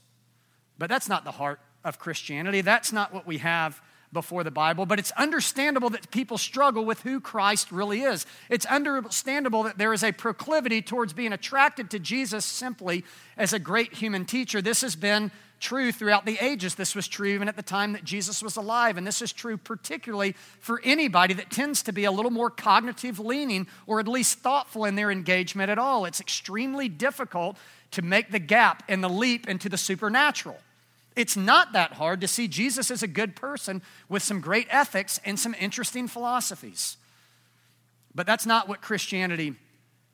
But 0.78 0.88
that's 0.88 1.08
not 1.08 1.24
the 1.24 1.32
heart 1.32 1.60
of 1.84 1.98
Christianity. 1.98 2.62
That's 2.62 2.92
not 2.92 3.12
what 3.12 3.26
we 3.26 3.38
have 3.38 3.80
before 4.12 4.42
the 4.42 4.50
Bible, 4.50 4.86
but 4.86 4.98
it's 4.98 5.12
understandable 5.12 5.90
that 5.90 6.10
people 6.10 6.36
struggle 6.36 6.84
with 6.84 7.02
who 7.02 7.20
Christ 7.20 7.70
really 7.70 8.02
is. 8.02 8.26
It's 8.48 8.66
understandable 8.66 9.62
that 9.64 9.78
there 9.78 9.92
is 9.92 10.02
a 10.02 10.12
proclivity 10.12 10.82
towards 10.82 11.12
being 11.12 11.32
attracted 11.32 11.90
to 11.90 11.98
Jesus 11.98 12.44
simply 12.44 13.04
as 13.36 13.52
a 13.52 13.58
great 13.58 13.94
human 13.94 14.24
teacher. 14.24 14.60
This 14.60 14.80
has 14.80 14.96
been 14.96 15.30
true 15.60 15.92
throughout 15.92 16.26
the 16.26 16.38
ages. 16.40 16.74
This 16.74 16.94
was 16.94 17.06
true 17.06 17.28
even 17.28 17.46
at 17.46 17.54
the 17.54 17.62
time 17.62 17.92
that 17.92 18.02
Jesus 18.02 18.42
was 18.42 18.56
alive. 18.56 18.96
And 18.96 19.06
this 19.06 19.22
is 19.22 19.32
true 19.32 19.56
particularly 19.56 20.34
for 20.58 20.80
anybody 20.82 21.34
that 21.34 21.50
tends 21.50 21.82
to 21.84 21.92
be 21.92 22.04
a 22.04 22.10
little 22.10 22.30
more 22.30 22.50
cognitive 22.50 23.20
leaning 23.20 23.66
or 23.86 24.00
at 24.00 24.08
least 24.08 24.38
thoughtful 24.38 24.86
in 24.86 24.96
their 24.96 25.10
engagement 25.10 25.70
at 25.70 25.78
all. 25.78 26.06
It's 26.06 26.20
extremely 26.20 26.88
difficult 26.88 27.56
to 27.92 28.02
make 28.02 28.30
the 28.30 28.38
gap 28.38 28.82
and 28.88 29.04
the 29.04 29.08
leap 29.08 29.48
into 29.48 29.68
the 29.68 29.78
supernatural. 29.78 30.58
It's 31.16 31.36
not 31.36 31.72
that 31.72 31.94
hard 31.94 32.20
to 32.20 32.28
see 32.28 32.48
Jesus 32.48 32.90
as 32.90 33.02
a 33.02 33.08
good 33.08 33.34
person 33.34 33.82
with 34.08 34.22
some 34.22 34.40
great 34.40 34.68
ethics 34.70 35.20
and 35.24 35.38
some 35.38 35.54
interesting 35.58 36.08
philosophies. 36.08 36.96
But 38.14 38.26
that's 38.26 38.46
not 38.46 38.68
what 38.68 38.80
Christianity 38.80 39.54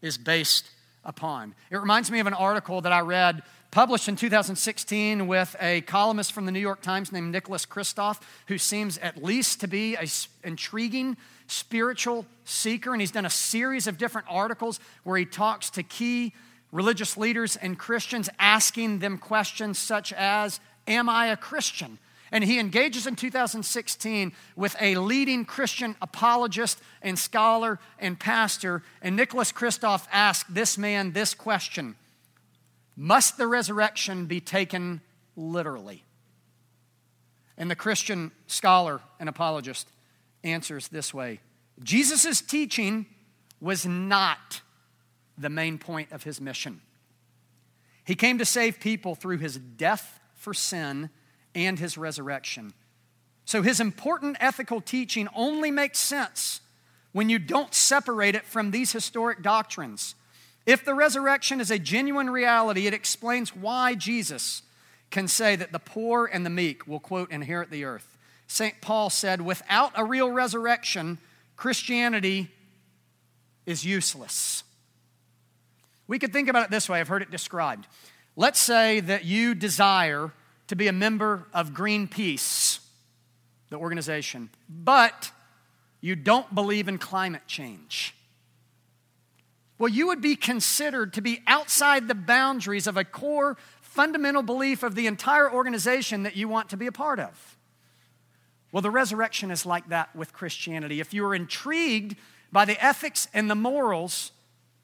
is 0.03 0.19
based 0.19 0.71
upon. 1.05 1.55
It 1.71 1.77
reminds 1.77 2.11
me 2.11 2.21
of 2.21 2.27
an 2.27 2.35
article 2.35 2.81
that 2.81 2.93
I 2.93 3.01
read 3.01 3.43
published 3.71 4.09
in 4.09 4.17
2016 4.17 5.27
with 5.27 5.55
a 5.61 5.83
columnist 5.83 6.33
from 6.33 6.47
the 6.47 6.53
New 6.53 6.61
York 6.61 6.81
Times 6.81 7.13
named 7.13 7.31
Nicholas 7.31 7.67
Kristof, 7.67 8.21
who 8.47 8.59
seems 8.59 8.97
at 8.99 9.23
least 9.23 9.61
to 9.61 9.69
be 9.69 9.97
an 9.97 10.07
intriguing 10.45 11.17
spiritual 11.47 12.27
seeker. 12.45 12.93
And 12.93 13.01
he's 13.01 13.11
done 13.11 13.27
a 13.27 13.31
series 13.31 13.87
of 13.87 13.99
different 13.99 14.27
articles 14.31 14.81
where 15.05 15.19
he 15.19 15.25
talks 15.25 15.71
to 15.71 15.83
key 15.83 16.33
religious 16.73 17.17
leaders 17.17 17.57
and 17.57 17.79
Christians, 17.79 18.29
asking 18.39 19.01
them 19.01 19.19
questions 19.19 19.79
such 19.79 20.13
as 20.13 20.61
Am 20.87 21.09
I 21.09 21.27
a 21.27 21.37
Christian? 21.37 21.99
And 22.33 22.43
he 22.43 22.59
engages 22.59 23.07
in 23.07 23.15
2016 23.17 24.33
with 24.57 24.77
a 24.81 24.97
leading 24.97 25.45
Christian 25.45 25.95
apologist 26.03 26.79
and 27.01 27.19
scholar 27.19 27.79
and 27.99 28.19
pastor. 28.19 28.83
And 29.01 29.15
Nicholas 29.15 29.53
Kristof 29.53 30.07
asked 30.13 30.53
this 30.53 30.77
man 30.77 31.13
this 31.13 31.35
question 31.35 31.95
Must 32.97 33.37
the 33.37 33.47
resurrection 33.47 34.27
be 34.27 34.41
taken 34.41 35.01
literally? 35.37 36.03
And 37.57 37.71
the 37.71 37.77
Christian 37.77 38.33
scholar 38.47 39.01
and 39.19 39.29
apologist 39.29 39.89
answers 40.43 40.89
this 40.89 41.15
way 41.15 41.41
Jesus' 41.83 42.41
teaching 42.41 43.07
was 43.61 43.87
not 43.87 44.63
the 45.39 45.49
main 45.49 45.79
point 45.79 46.13
of 46.13 46.25
his 46.25 46.41
mission. 46.41 46.81
He 48.05 48.15
came 48.15 48.39
to 48.39 48.45
save 48.45 48.81
people 48.81 49.15
through 49.15 49.39
his 49.39 49.59
death 49.59 50.21
for 50.47 50.55
sin 50.55 51.11
and 51.57 51.77
his 51.77 51.99
resurrection. 51.99 52.73
So 53.47 53.63
his 53.63 53.81
important 53.81 54.37
ethical 54.39 54.81
teaching 54.81 55.27
only 55.35 55.73
makes 55.73 55.99
sense 55.99 56.61
when 57.11 57.29
you 57.29 57.41
don't 57.41 57.75
separate 57.75 58.37
it 58.37 58.47
from 58.47 58.71
these 58.71 58.93
historic 58.93 59.43
doctrines. 59.43 60.15
If 60.65 60.85
the 60.85 60.95
resurrection 60.95 61.61
is 61.61 61.73
a 61.73 61.81
genuine 61.81 62.31
reality, 62.31 62.87
it 62.87 62.95
explains 62.95 63.57
why 63.57 63.97
Jesus 63.97 64.63
can 65.11 65.27
say 65.27 65.57
that 65.57 65.73
the 65.73 65.81
poor 65.81 66.31
and 66.33 66.47
the 66.47 66.51
meek 66.51 66.87
will, 66.87 67.01
quote, 67.01 67.33
inherit 67.33 67.73
the 67.73 67.83
earth. 67.83 68.17
St. 68.47 68.81
Paul 68.81 69.11
said, 69.11 69.41
without 69.41 69.91
a 69.97 70.05
real 70.05 70.31
resurrection, 70.31 71.19
Christianity 71.57 72.53
is 73.67 73.85
useless. 73.85 74.63
We 76.07 76.21
could 76.21 76.33
think 76.33 76.49
about 76.49 76.67
it 76.67 76.71
this 76.71 76.89
way 76.89 77.01
I've 77.01 77.09
heard 77.09 77.23
it 77.23 77.33
described. 77.33 77.89
Let's 78.37 78.61
say 78.61 79.01
that 79.01 79.25
you 79.25 79.55
desire 79.55 80.31
to 80.69 80.77
be 80.77 80.89
a 80.89 80.93
member 80.93 81.47
of 81.55 81.71
Greenpeace, 81.71 82.81
the 83.71 83.77
organization, 83.77 84.51
but 84.69 85.31
you 86.03 86.17
don't 86.17 86.55
believe 86.55 86.87
in 86.87 86.99
climate 86.99 87.47
change. 87.47 88.15
Well, 89.79 89.89
you 89.89 90.07
would 90.09 90.21
be 90.21 90.37
considered 90.37 91.15
to 91.15 91.23
be 91.23 91.41
outside 91.47 92.09
the 92.09 92.15
boundaries 92.15 92.87
of 92.87 92.97
a 92.97 93.05
core 93.05 93.57
fundamental 93.81 94.43
belief 94.43 94.83
of 94.83 94.95
the 94.95 95.07
entire 95.07 95.51
organization 95.51 96.23
that 96.25 96.37
you 96.37 96.49
want 96.49 96.69
to 96.71 96.77
be 96.77 96.87
a 96.87 96.93
part 96.93 97.19
of. 97.19 97.57
Well, 98.71 98.83
the 98.83 98.91
resurrection 98.91 99.51
is 99.51 99.65
like 99.65 99.89
that 99.89 100.15
with 100.15 100.35
Christianity. 100.35 101.01
If 101.01 101.15
you 101.15 101.25
are 101.25 101.35
intrigued 101.35 102.17
by 102.53 102.67
the 102.67 102.83
ethics 102.85 103.29
and 103.33 103.51
the 103.51 103.55
morals 103.55 104.33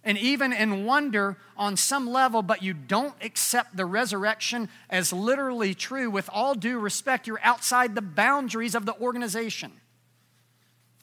and 0.04 0.18
even 0.18 0.52
in 0.52 0.84
wonder 0.84 1.36
on 1.56 1.76
some 1.76 2.08
level, 2.08 2.42
but 2.42 2.62
you 2.62 2.74
don't 2.74 3.14
accept 3.22 3.76
the 3.76 3.86
resurrection 3.86 4.68
as 4.90 5.12
literally 5.12 5.74
true, 5.74 6.10
with 6.10 6.28
all 6.32 6.54
due 6.54 6.78
respect, 6.78 7.26
you're 7.26 7.40
outside 7.42 7.94
the 7.94 8.02
boundaries 8.02 8.74
of 8.74 8.84
the 8.84 8.96
organization. 8.98 9.72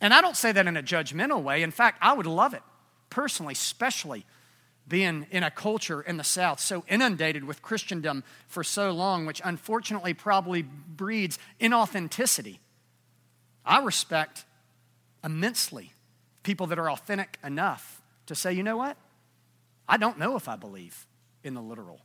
And 0.02 0.14
I 0.14 0.22
don't 0.22 0.36
say 0.36 0.52
that 0.52 0.68
in 0.68 0.76
a 0.76 0.84
judgmental 0.84 1.42
way. 1.42 1.64
In 1.64 1.72
fact, 1.72 1.98
I 2.02 2.14
would 2.14 2.26
love 2.26 2.54
it, 2.54 2.64
personally, 3.10 3.54
especially 3.54 4.26
being 4.88 5.28
in 5.32 5.44
a 5.44 5.52
culture 5.52 6.02
in 6.02 6.18
the 6.18 6.24
South 6.24 6.60
so 6.60 6.84
inundated 6.88 7.44
with 7.44 7.62
Christendom 7.62 8.24
for 8.48 8.64
so 8.64 8.92
long, 8.92 9.26
which 9.26 9.42
unfortunately 9.46 10.14
probably 10.14 10.64
breeds 10.64 11.38
inauthenticity. 11.62 12.58
I 13.64 13.82
respect 13.84 14.46
immensely 15.24 15.94
people 16.44 16.68
that 16.68 16.80
are 16.80 16.90
authentic 16.90 17.38
enough 17.44 17.99
to 18.30 18.36
say, 18.36 18.54
you 18.54 18.64
know 18.64 18.78
what? 18.78 18.96
I 19.88 19.98
don't 19.98 20.18
know 20.18 20.36
if 20.36 20.48
I 20.48 20.56
believe 20.56 21.08
in 21.44 21.56
the 21.56 21.62
literal 21.62 22.00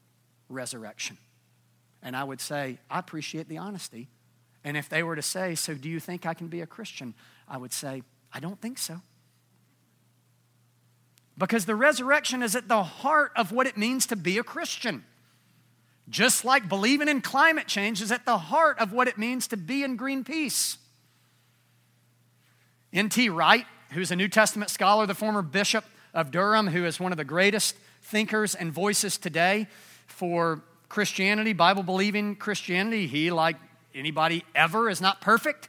resurrection. 0.49 1.19
And 2.02 2.16
I 2.16 2.25
would 2.25 2.40
say, 2.40 2.78
I 2.90 2.99
appreciate 2.99 3.49
the 3.49 3.59
honesty. 3.59 4.09
And 4.64 4.76
if 4.76 4.88
they 4.88 5.02
were 5.02 5.16
to 5.16 5.23
say, 5.23 5.54
So 5.54 5.75
do 5.75 5.88
you 5.88 6.00
think 6.00 6.26
I 6.26 6.35
can 6.35 6.49
be 6.49 6.62
a 6.62 6.66
Christian? 6.66 7.14
I 7.47 7.59
would 7.59 7.73
say, 7.73 8.02
I 8.33 8.40
don't 8.40 8.61
think 8.61 8.78
so. 8.78 9.02
Because 11.37 11.66
the 11.66 11.75
resurrection 11.75 12.43
is 12.43 12.57
at 12.57 12.69
the 12.69 12.83
heart 12.83 13.33
of 13.37 13.52
what 13.52 13.66
it 13.66 13.76
means 13.76 14.07
to 14.07 14.16
be 14.16 14.38
a 14.38 14.43
Christian. 14.43 15.04
Just 16.09 16.45
like 16.45 16.69
believing 16.69 17.09
in 17.09 17.21
climate 17.21 17.66
change 17.66 18.00
is 18.00 18.11
at 18.11 18.25
the 18.25 18.38
heart 18.38 18.78
of 18.78 18.93
what 18.93 19.09
it 19.09 19.19
means 19.19 19.47
to 19.49 19.57
be 19.57 19.83
in 19.83 19.99
Greenpeace. 19.99 20.78
N.T. 22.95 23.28
Wright, 23.28 23.66
who's 23.90 24.11
a 24.11 24.16
New 24.16 24.28
Testament 24.28 24.71
scholar, 24.71 25.07
the 25.07 25.14
former 25.14 25.43
bishop 25.43 25.85
of 26.14 26.30
Durham, 26.30 26.68
who 26.68 26.85
is 26.87 26.99
one 26.99 27.12
of 27.12 27.18
the 27.18 27.25
greatest 27.25 27.76
thinkers 28.02 28.54
and 28.54 28.73
voices 28.73 29.18
today 29.18 29.66
for 30.06 30.62
Christianity, 30.88 31.52
Bible 31.52 31.83
believing 31.83 32.37
Christianity. 32.37 33.06
He, 33.06 33.30
like 33.30 33.56
anybody 33.94 34.44
ever, 34.54 34.88
is 34.88 35.00
not 35.00 35.21
perfect. 35.21 35.68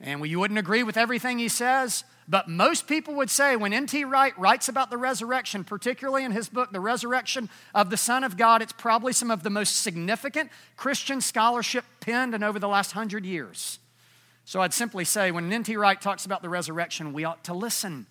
And 0.00 0.26
you 0.26 0.40
wouldn't 0.40 0.58
agree 0.58 0.82
with 0.82 0.96
everything 0.96 1.38
he 1.38 1.48
says. 1.48 2.04
But 2.26 2.48
most 2.48 2.86
people 2.86 3.14
would 3.16 3.28
say 3.28 3.56
when 3.56 3.72
N.T. 3.72 4.04
Wright 4.04 4.38
writes 4.38 4.68
about 4.68 4.88
the 4.88 4.96
resurrection, 4.96 5.64
particularly 5.64 6.24
in 6.24 6.30
his 6.30 6.48
book, 6.48 6.70
The 6.72 6.78
Resurrection 6.78 7.50
of 7.74 7.90
the 7.90 7.96
Son 7.96 8.22
of 8.22 8.36
God, 8.36 8.62
it's 8.62 8.72
probably 8.72 9.12
some 9.12 9.32
of 9.32 9.42
the 9.42 9.50
most 9.50 9.76
significant 9.76 10.50
Christian 10.76 11.20
scholarship 11.20 11.84
penned 11.98 12.34
in 12.34 12.44
over 12.44 12.60
the 12.60 12.68
last 12.68 12.92
hundred 12.92 13.24
years. 13.24 13.80
So 14.44 14.60
I'd 14.62 14.72
simply 14.72 15.04
say 15.04 15.32
when 15.32 15.52
N.T. 15.52 15.76
Wright 15.76 16.00
talks 16.00 16.24
about 16.24 16.40
the 16.40 16.48
resurrection, 16.48 17.12
we 17.12 17.24
ought 17.24 17.42
to 17.44 17.52
listen. 17.52 18.06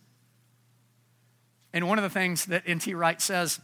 And 1.74 1.88
one 1.88 1.98
of 1.98 2.04
the 2.04 2.10
things 2.10 2.46
that 2.46 2.64
N.T. 2.66 2.94
Wright 2.94 3.22
says 3.22 3.60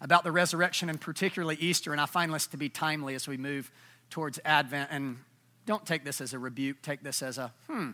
about 0.00 0.24
the 0.24 0.32
resurrection 0.32 0.88
and 0.88 1.00
particularly 1.00 1.56
Easter, 1.56 1.92
and 1.92 2.00
I 2.00 2.06
find 2.06 2.34
this 2.34 2.46
to 2.48 2.56
be 2.56 2.68
timely 2.68 3.14
as 3.14 3.28
we 3.28 3.36
move 3.36 3.70
towards 4.10 4.40
Advent, 4.44 4.90
and 4.90 5.18
don't 5.64 5.86
take 5.86 6.04
this 6.04 6.20
as 6.20 6.32
a 6.32 6.38
rebuke, 6.38 6.82
take 6.82 7.02
this 7.02 7.22
as 7.22 7.38
a, 7.38 7.52
hmm, 7.68 7.90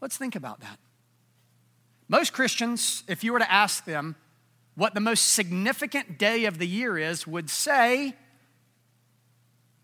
let's 0.00 0.16
think 0.16 0.36
about 0.36 0.60
that. 0.60 0.78
Most 2.08 2.32
Christians, 2.32 3.02
if 3.08 3.24
you 3.24 3.32
were 3.32 3.40
to 3.40 3.52
ask 3.52 3.84
them 3.84 4.16
what 4.76 4.94
the 4.94 5.00
most 5.00 5.34
significant 5.34 6.18
day 6.18 6.44
of 6.44 6.58
the 6.58 6.66
year 6.66 6.96
is, 6.96 7.26
would 7.26 7.50
say 7.50 8.14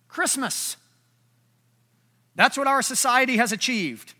Christmas. 0.09 0.77
That's 2.37 2.57
what 2.57 2.69
our 2.69 2.81
society 2.81 3.37
has 3.37 3.51
achieved 3.51 4.15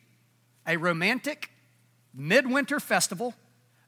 a 0.67 0.77
romantic 0.77 1.51
midwinter 2.13 2.81
festival 2.81 3.35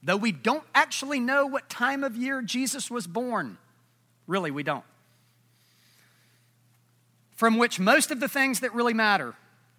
though 0.06 0.16
we 0.16 0.32
don't 0.32 0.64
actually 0.72 1.18
know 1.18 1.46
what 1.46 1.68
time 1.68 2.04
of 2.04 2.16
year 2.16 2.40
Jesus 2.40 2.90
was 2.90 3.08
born. 3.08 3.58
Really, 4.28 4.52
we 4.52 4.62
don't. 4.62 4.84
From 7.32 7.58
which 7.58 7.80
most 7.80 8.12
of 8.12 8.20
the 8.20 8.28
things 8.28 8.60
that 8.60 8.72
really 8.72 8.94
matter, 8.94 9.34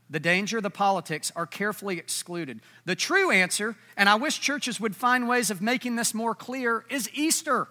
the 0.09 0.19
danger, 0.19 0.59
the 0.59 0.69
politics, 0.69 1.31
are 1.35 1.47
carefully 1.47 1.97
excluded. 1.97 2.59
The 2.83 2.95
true 2.95 3.31
answer, 3.31 3.77
and 3.95 4.09
I 4.09 4.15
wish 4.15 4.39
churches 4.39 4.79
would 4.81 4.95
find 4.95 5.29
ways 5.29 5.49
of 5.49 5.61
making 5.61 5.95
this 5.95 6.13
more 6.13 6.35
clear, 6.35 6.85
is 6.89 7.09
Easter. 7.13 7.67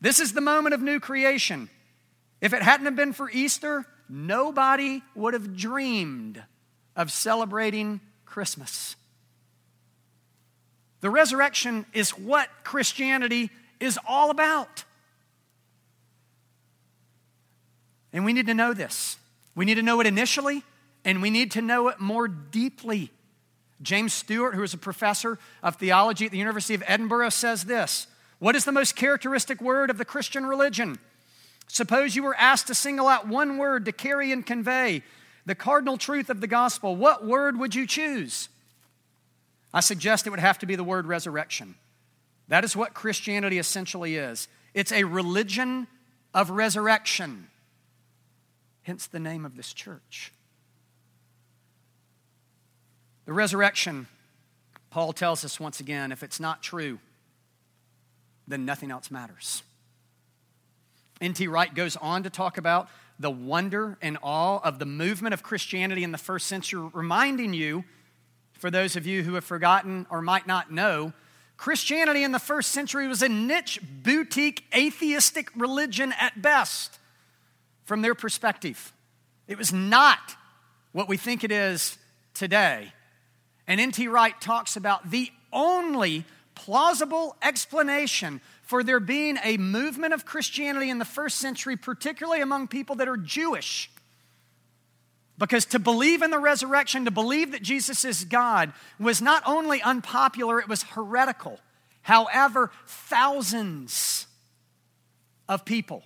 This 0.00 0.20
is 0.20 0.32
the 0.32 0.40
moment 0.40 0.74
of 0.74 0.80
new 0.80 1.00
creation. 1.00 1.68
If 2.40 2.54
it 2.54 2.62
hadn't 2.62 2.86
have 2.86 2.96
been 2.96 3.12
for 3.12 3.30
Easter, 3.30 3.84
nobody 4.08 5.02
would 5.14 5.34
have 5.34 5.54
dreamed 5.54 6.42
of 6.96 7.12
celebrating 7.12 8.00
Christmas. 8.24 8.96
The 11.02 11.10
resurrection 11.10 11.84
is 11.92 12.10
what 12.10 12.48
Christianity 12.64 13.50
is 13.80 13.98
all 14.08 14.30
about. 14.30 14.84
And 18.12 18.24
we 18.24 18.32
need 18.32 18.46
to 18.46 18.54
know 18.54 18.72
this. 18.72 19.16
We 19.54 19.64
need 19.64 19.74
to 19.74 19.82
know 19.82 20.00
it 20.00 20.06
initially, 20.06 20.62
and 21.04 21.20
we 21.20 21.28
need 21.28 21.50
to 21.52 21.60
know 21.60 21.88
it 21.88 21.98
more 21.98 22.28
deeply. 22.28 23.10
James 23.82 24.12
Stewart, 24.12 24.54
who 24.54 24.62
is 24.62 24.74
a 24.74 24.78
professor 24.78 25.38
of 25.62 25.76
theology 25.76 26.26
at 26.26 26.30
the 26.30 26.38
University 26.38 26.74
of 26.74 26.84
Edinburgh, 26.86 27.30
says 27.30 27.64
this 27.64 28.06
What 28.38 28.54
is 28.54 28.64
the 28.64 28.72
most 28.72 28.94
characteristic 28.94 29.60
word 29.60 29.90
of 29.90 29.98
the 29.98 30.04
Christian 30.04 30.46
religion? 30.46 31.00
Suppose 31.66 32.14
you 32.14 32.22
were 32.22 32.36
asked 32.36 32.68
to 32.68 32.76
single 32.76 33.08
out 33.08 33.26
one 33.26 33.58
word 33.58 33.86
to 33.86 33.92
carry 33.92 34.30
and 34.30 34.46
convey 34.46 35.02
the 35.46 35.54
cardinal 35.56 35.96
truth 35.96 36.30
of 36.30 36.40
the 36.40 36.46
gospel. 36.46 36.94
What 36.94 37.26
word 37.26 37.58
would 37.58 37.74
you 37.74 37.86
choose? 37.88 38.48
I 39.74 39.80
suggest 39.80 40.26
it 40.26 40.30
would 40.30 40.38
have 40.38 40.58
to 40.58 40.66
be 40.66 40.76
the 40.76 40.84
word 40.84 41.06
resurrection. 41.06 41.76
That 42.48 42.64
is 42.64 42.76
what 42.76 42.94
Christianity 42.94 43.58
essentially 43.58 44.16
is 44.16 44.48
it's 44.74 44.92
a 44.92 45.04
religion 45.04 45.86
of 46.34 46.50
resurrection, 46.50 47.48
hence 48.82 49.06
the 49.06 49.20
name 49.20 49.44
of 49.44 49.56
this 49.56 49.72
church. 49.72 50.32
The 53.24 53.32
resurrection 53.32 54.08
Paul 54.92 55.14
tells 55.14 55.42
us 55.42 55.58
once 55.58 55.80
again 55.80 56.12
if 56.12 56.22
it's 56.22 56.38
not 56.38 56.62
true, 56.62 56.98
then 58.46 58.66
nothing 58.66 58.90
else 58.90 59.10
matters. 59.10 59.62
N.T. 61.18 61.48
Wright 61.48 61.74
goes 61.74 61.96
on 61.96 62.24
to 62.24 62.30
talk 62.30 62.58
about 62.58 62.88
the 63.18 63.30
wonder 63.30 63.96
and 64.02 64.18
awe 64.22 64.58
of 64.62 64.78
the 64.78 64.84
movement 64.84 65.32
of 65.32 65.42
Christianity 65.42 66.04
in 66.04 66.12
the 66.12 66.18
first 66.18 66.46
century, 66.46 66.90
reminding 66.92 67.54
you, 67.54 67.84
for 68.62 68.70
those 68.70 68.94
of 68.94 69.08
you 69.08 69.24
who 69.24 69.34
have 69.34 69.42
forgotten 69.42 70.06
or 70.08 70.22
might 70.22 70.46
not 70.46 70.70
know, 70.70 71.12
Christianity 71.56 72.22
in 72.22 72.30
the 72.30 72.38
first 72.38 72.70
century 72.70 73.08
was 73.08 73.20
a 73.20 73.28
niche, 73.28 73.80
boutique, 74.04 74.64
atheistic 74.72 75.50
religion 75.56 76.14
at 76.20 76.40
best 76.40 77.00
from 77.86 78.02
their 78.02 78.14
perspective. 78.14 78.92
It 79.48 79.58
was 79.58 79.72
not 79.72 80.36
what 80.92 81.08
we 81.08 81.16
think 81.16 81.42
it 81.42 81.50
is 81.50 81.98
today. 82.34 82.92
And 83.66 83.80
N.T. 83.80 84.06
Wright 84.06 84.40
talks 84.40 84.76
about 84.76 85.10
the 85.10 85.32
only 85.52 86.24
plausible 86.54 87.34
explanation 87.42 88.40
for 88.62 88.84
there 88.84 89.00
being 89.00 89.38
a 89.42 89.56
movement 89.56 90.14
of 90.14 90.24
Christianity 90.24 90.88
in 90.88 91.00
the 91.00 91.04
first 91.04 91.38
century, 91.38 91.76
particularly 91.76 92.40
among 92.40 92.68
people 92.68 92.94
that 92.94 93.08
are 93.08 93.16
Jewish. 93.16 93.90
Because 95.38 95.64
to 95.66 95.78
believe 95.78 96.22
in 96.22 96.30
the 96.30 96.38
resurrection, 96.38 97.04
to 97.06 97.10
believe 97.10 97.52
that 97.52 97.62
Jesus 97.62 98.04
is 98.04 98.24
God, 98.24 98.72
was 99.00 99.22
not 99.22 99.42
only 99.46 99.82
unpopular, 99.82 100.60
it 100.60 100.68
was 100.68 100.82
heretical. 100.82 101.58
However, 102.02 102.70
thousands 102.86 104.26
of 105.48 105.64
people 105.64 106.02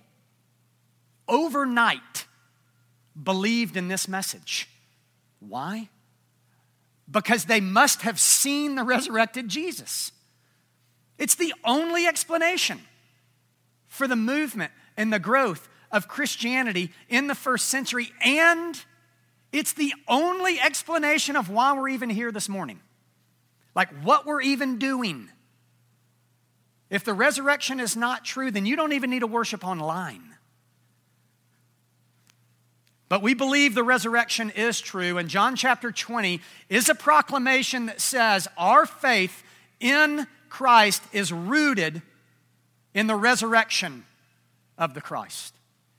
overnight 1.27 2.25
believed 3.21 3.75
in 3.77 3.87
this 3.87 4.07
message. 4.07 4.69
Why? 5.39 5.89
Because 7.09 7.45
they 7.45 7.61
must 7.61 8.03
have 8.03 8.19
seen 8.19 8.75
the 8.75 8.83
resurrected 8.83 9.47
Jesus. 9.47 10.11
It's 11.17 11.35
the 11.35 11.53
only 11.63 12.05
explanation 12.05 12.79
for 13.87 14.07
the 14.07 14.15
movement 14.15 14.71
and 14.95 15.11
the 15.11 15.19
growth 15.19 15.67
of 15.91 16.07
Christianity 16.07 16.91
in 17.09 17.27
the 17.27 17.35
first 17.35 17.67
century, 17.67 18.11
and 18.21 18.83
it's 19.57 19.73
the 19.73 19.93
only 20.07 20.59
explanation 20.59 21.35
of 21.35 21.49
why 21.49 21.73
we're 21.73 21.89
even 21.89 22.09
here 22.09 22.31
this 22.31 22.47
morning. 22.47 22.79
Like 23.75 23.89
what 24.03 24.25
we're 24.25 24.41
even 24.41 24.77
doing. 24.77 25.29
If 26.89 27.03
the 27.03 27.13
resurrection 27.13 27.79
is 27.79 27.95
not 27.95 28.23
true, 28.23 28.51
then 28.51 28.65
you 28.65 28.75
don't 28.75 28.93
even 28.93 29.09
need 29.09 29.19
to 29.19 29.27
worship 29.27 29.65
online. 29.65 30.23
But 33.09 33.21
we 33.21 33.33
believe 33.33 33.73
the 33.73 33.83
resurrection 33.83 34.51
is 34.51 34.79
true, 34.79 35.17
and 35.17 35.29
John 35.29 35.55
chapter 35.55 35.91
20 35.91 36.41
is 36.69 36.89
a 36.89 36.95
proclamation 36.95 37.85
that 37.87 38.01
says 38.01 38.47
our 38.57 38.85
faith 38.85 39.43
in 39.79 40.27
Christ 40.49 41.01
is 41.13 41.31
rooted 41.31 42.01
in 42.93 43.07
the 43.07 43.15
resurrection 43.15 44.05
of 44.77 44.93
the 44.93 45.01
Christ. 45.01 45.56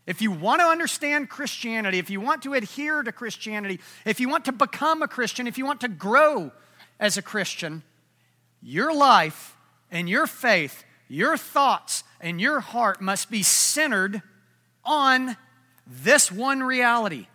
If 0.09 0.23
you 0.23 0.31
want 0.31 0.63
to 0.63 0.67
understand 0.67 1.29
Christianity, 1.29 1.99
if 1.99 2.09
you 2.09 2.19
want 2.19 2.43
to 2.45 2.55
adhere 2.55 3.03
to 3.03 3.13
Christianity, 3.13 3.79
if 4.07 4.21
you 4.21 4.31
want 4.31 4.47
to 4.47 4.53
become 4.53 5.03
a 5.03 5.07
Christian, 5.07 5.47
if 5.47 5.59
you 5.59 5.67
want 5.67 5.83
to 5.83 5.89
grow 5.89 6.51
as 6.99 7.19
a 7.19 7.23
Christian, 7.23 7.83
your 8.63 8.95
life 8.95 9.55
and 9.91 10.09
your 10.09 10.27
faith, 10.27 10.83
your 11.09 11.37
thoughts 11.37 12.05
and 12.23 12.41
your 12.41 12.61
heart 12.61 13.03
must 13.03 13.31
be 13.31 13.43
centered 13.43 14.23
on 14.83 15.37
this 15.87 16.33
one 16.33 16.63
reality 16.63 17.27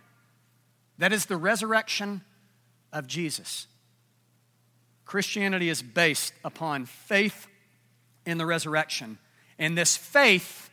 that 0.98 1.12
is 1.12 1.26
the 1.26 1.36
resurrection 1.36 2.22
of 2.92 3.06
Jesus. 3.06 3.68
Christianity 5.04 5.68
is 5.68 5.80
based 5.80 6.32
upon 6.44 6.86
faith 6.86 7.46
in 8.26 8.36
the 8.36 8.46
resurrection. 8.46 9.18
And 9.60 9.78
this 9.78 9.96
faith 9.96 10.70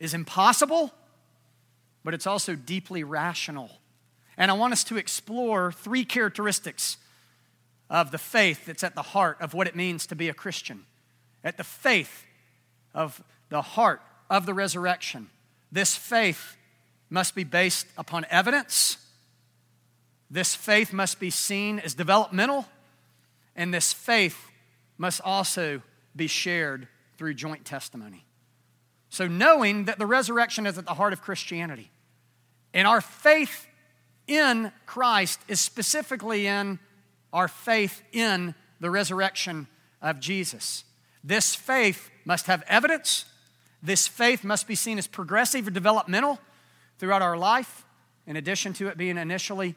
is 0.00 0.14
impossible, 0.14 0.90
but 2.04 2.14
it's 2.14 2.26
also 2.26 2.54
deeply 2.54 3.04
rational. 3.04 3.70
And 4.36 4.50
I 4.50 4.54
want 4.54 4.72
us 4.72 4.84
to 4.84 4.96
explore 4.96 5.72
three 5.72 6.04
characteristics 6.04 6.96
of 7.90 8.10
the 8.10 8.18
faith 8.18 8.66
that's 8.66 8.82
at 8.82 8.94
the 8.94 9.02
heart 9.02 9.36
of 9.40 9.54
what 9.54 9.66
it 9.66 9.76
means 9.76 10.06
to 10.06 10.16
be 10.16 10.28
a 10.28 10.34
Christian. 10.34 10.84
At 11.44 11.56
the 11.56 11.64
faith 11.64 12.24
of 12.94 13.22
the 13.48 13.62
heart 13.62 14.00
of 14.30 14.46
the 14.46 14.54
resurrection. 14.54 15.28
This 15.70 15.94
faith 15.94 16.56
must 17.10 17.34
be 17.34 17.44
based 17.44 17.86
upon 17.98 18.24
evidence. 18.30 18.96
This 20.30 20.54
faith 20.54 20.92
must 20.92 21.20
be 21.20 21.28
seen 21.30 21.78
as 21.78 21.94
developmental 21.94 22.66
and 23.54 23.72
this 23.72 23.92
faith 23.92 24.50
must 24.98 25.20
also 25.24 25.82
be 26.14 26.26
shared 26.26 26.88
through 27.16 27.34
joint 27.34 27.64
testimony. 27.64 28.24
So, 29.08 29.28
knowing 29.28 29.84
that 29.84 29.98
the 29.98 30.06
resurrection 30.06 30.66
is 30.66 30.78
at 30.78 30.86
the 30.86 30.94
heart 30.94 31.12
of 31.12 31.20
Christianity, 31.20 31.90
and 32.74 32.86
our 32.86 33.00
faith 33.00 33.66
in 34.26 34.72
Christ 34.86 35.40
is 35.48 35.60
specifically 35.60 36.46
in 36.46 36.78
our 37.32 37.48
faith 37.48 38.02
in 38.12 38.54
the 38.80 38.90
resurrection 38.90 39.66
of 40.00 40.20
Jesus. 40.20 40.84
This 41.24 41.54
faith 41.54 42.10
must 42.24 42.46
have 42.46 42.62
evidence. 42.68 43.24
This 43.82 44.08
faith 44.08 44.44
must 44.44 44.66
be 44.66 44.74
seen 44.74 44.98
as 44.98 45.06
progressive 45.06 45.66
or 45.66 45.70
developmental 45.70 46.38
throughout 46.98 47.22
our 47.22 47.36
life, 47.36 47.84
in 48.26 48.36
addition 48.36 48.72
to 48.74 48.88
it 48.88 48.96
being 48.96 49.18
initially 49.18 49.74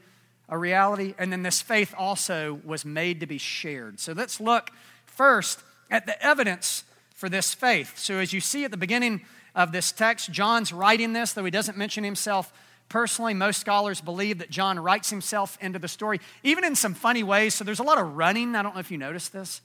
a 0.47 0.57
reality. 0.57 1.15
And 1.17 1.31
then 1.31 1.43
this 1.43 1.61
faith 1.61 1.93
also 1.97 2.59
was 2.63 2.85
made 2.85 3.19
to 3.19 3.25
be 3.25 3.37
shared. 3.37 3.99
So 3.99 4.13
let's 4.13 4.39
look 4.39 4.69
first 5.05 5.63
at 5.89 6.05
the 6.05 6.21
evidence 6.23 6.83
for 7.15 7.29
this 7.29 7.53
faith. 7.53 7.97
So 7.97 8.19
as 8.19 8.33
you 8.33 8.41
see 8.41 8.63
at 8.63 8.71
the 8.71 8.77
beginning 8.77 9.21
of 9.55 9.71
this 9.71 9.91
text, 9.91 10.31
John's 10.31 10.73
writing 10.73 11.13
this, 11.13 11.33
though 11.33 11.45
he 11.45 11.51
doesn't 11.51 11.77
mention 11.77 12.03
himself 12.03 12.53
personally. 12.89 13.33
Most 13.33 13.59
scholars 13.59 14.01
believe 14.01 14.39
that 14.39 14.49
John 14.49 14.79
writes 14.79 15.09
himself 15.09 15.57
into 15.61 15.79
the 15.79 15.87
story, 15.87 16.19
even 16.43 16.63
in 16.63 16.75
some 16.75 16.93
funny 16.93 17.23
ways. 17.23 17.53
So 17.53 17.63
there's 17.63 17.79
a 17.79 17.83
lot 17.83 17.97
of 17.97 18.15
running. 18.15 18.55
I 18.55 18.61
don't 18.61 18.73
know 18.73 18.79
if 18.79 18.91
you 18.91 18.97
noticed 18.97 19.33
this. 19.33 19.61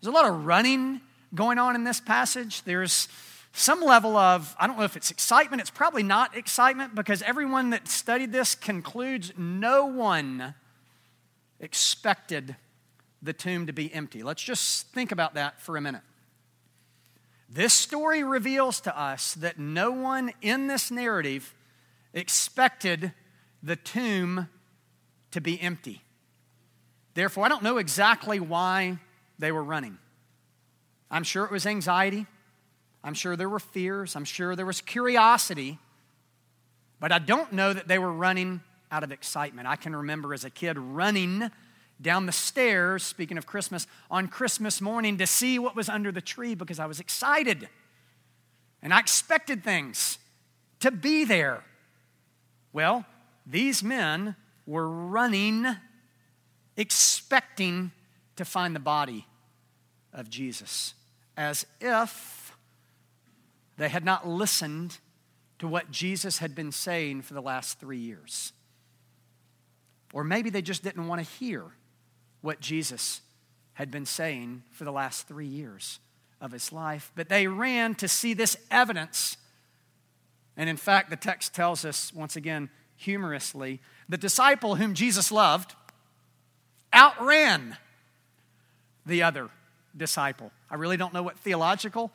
There's 0.00 0.12
a 0.12 0.16
lot 0.16 0.28
of 0.28 0.44
running 0.44 1.00
going 1.34 1.58
on 1.58 1.74
in 1.74 1.84
this 1.84 2.00
passage. 2.00 2.62
There's 2.62 3.08
some 3.52 3.82
level 3.82 4.16
of, 4.16 4.56
I 4.58 4.66
don't 4.66 4.78
know 4.78 4.84
if 4.84 4.96
it's 4.96 5.10
excitement, 5.10 5.60
it's 5.60 5.70
probably 5.70 6.02
not 6.02 6.36
excitement 6.36 6.94
because 6.94 7.22
everyone 7.22 7.70
that 7.70 7.86
studied 7.86 8.32
this 8.32 8.54
concludes 8.54 9.32
no 9.36 9.86
one 9.86 10.54
expected 11.60 12.56
the 13.22 13.32
tomb 13.32 13.66
to 13.66 13.72
be 13.72 13.92
empty. 13.92 14.22
Let's 14.22 14.42
just 14.42 14.88
think 14.88 15.12
about 15.12 15.34
that 15.34 15.60
for 15.60 15.76
a 15.76 15.80
minute. 15.80 16.02
This 17.48 17.74
story 17.74 18.24
reveals 18.24 18.80
to 18.80 18.98
us 18.98 19.34
that 19.34 19.58
no 19.58 19.90
one 19.92 20.32
in 20.40 20.66
this 20.66 20.90
narrative 20.90 21.54
expected 22.14 23.12
the 23.62 23.76
tomb 23.76 24.48
to 25.30 25.40
be 25.40 25.60
empty. 25.60 26.02
Therefore, 27.14 27.44
I 27.44 27.48
don't 27.48 27.62
know 27.62 27.78
exactly 27.78 28.40
why 28.40 28.98
they 29.38 29.52
were 29.52 29.64
running. 29.64 29.98
I'm 31.10 31.24
sure 31.24 31.44
it 31.44 31.50
was 31.50 31.66
anxiety. 31.66 32.26
I'm 33.04 33.14
sure 33.14 33.36
there 33.36 33.48
were 33.48 33.58
fears. 33.58 34.16
I'm 34.16 34.24
sure 34.24 34.56
there 34.56 34.66
was 34.66 34.80
curiosity. 34.80 35.78
But 37.00 37.12
I 37.12 37.18
don't 37.18 37.52
know 37.52 37.72
that 37.72 37.88
they 37.88 37.98
were 37.98 38.12
running 38.12 38.60
out 38.90 39.02
of 39.02 39.12
excitement. 39.12 39.66
I 39.66 39.76
can 39.76 39.94
remember 39.94 40.32
as 40.32 40.44
a 40.44 40.50
kid 40.50 40.78
running 40.78 41.50
down 42.00 42.26
the 42.26 42.32
stairs, 42.32 43.02
speaking 43.02 43.38
of 43.38 43.46
Christmas, 43.46 43.86
on 44.10 44.28
Christmas 44.28 44.80
morning 44.80 45.18
to 45.18 45.26
see 45.26 45.58
what 45.58 45.76
was 45.76 45.88
under 45.88 46.12
the 46.12 46.20
tree 46.20 46.54
because 46.54 46.78
I 46.78 46.86
was 46.86 47.00
excited. 47.00 47.68
And 48.82 48.92
I 48.92 48.98
expected 48.98 49.62
things 49.62 50.18
to 50.80 50.90
be 50.90 51.24
there. 51.24 51.64
Well, 52.72 53.04
these 53.46 53.82
men 53.82 54.36
were 54.66 54.88
running, 54.88 55.66
expecting 56.76 57.90
to 58.36 58.44
find 58.44 58.74
the 58.74 58.80
body 58.80 59.26
of 60.12 60.30
Jesus, 60.30 60.94
as 61.36 61.66
if 61.80 62.56
they 63.76 63.88
had 63.88 64.04
not 64.04 64.26
listened 64.26 64.98
to 65.58 65.68
what 65.68 65.90
Jesus 65.90 66.38
had 66.38 66.54
been 66.54 66.72
saying 66.72 67.22
for 67.22 67.34
the 67.34 67.42
last 67.42 67.78
three 67.78 67.98
years. 67.98 68.52
Or 70.12 70.24
maybe 70.24 70.50
they 70.50 70.62
just 70.62 70.82
didn't 70.82 71.06
want 71.06 71.24
to 71.24 71.30
hear 71.38 71.64
what 72.40 72.60
Jesus 72.60 73.20
had 73.74 73.90
been 73.90 74.04
saying 74.04 74.62
for 74.72 74.84
the 74.84 74.92
last 74.92 75.26
three 75.26 75.46
years 75.46 75.98
of 76.40 76.52
his 76.52 76.72
life. 76.72 77.10
But 77.14 77.28
they 77.28 77.46
ran 77.46 77.94
to 77.96 78.08
see 78.08 78.34
this 78.34 78.56
evidence. 78.70 79.36
And 80.56 80.68
in 80.68 80.76
fact, 80.76 81.10
the 81.10 81.16
text 81.16 81.54
tells 81.54 81.84
us, 81.84 82.12
once 82.12 82.36
again, 82.36 82.70
humorously, 82.96 83.80
the 84.08 84.18
disciple 84.18 84.76
whom 84.76 84.94
Jesus 84.94 85.32
loved 85.32 85.74
outran 86.94 87.76
the 89.06 89.22
other 89.22 89.48
disciple. 89.96 90.52
I 90.70 90.76
really 90.76 90.96
don't 90.96 91.12
know 91.12 91.22
what 91.22 91.38
theological 91.38 92.12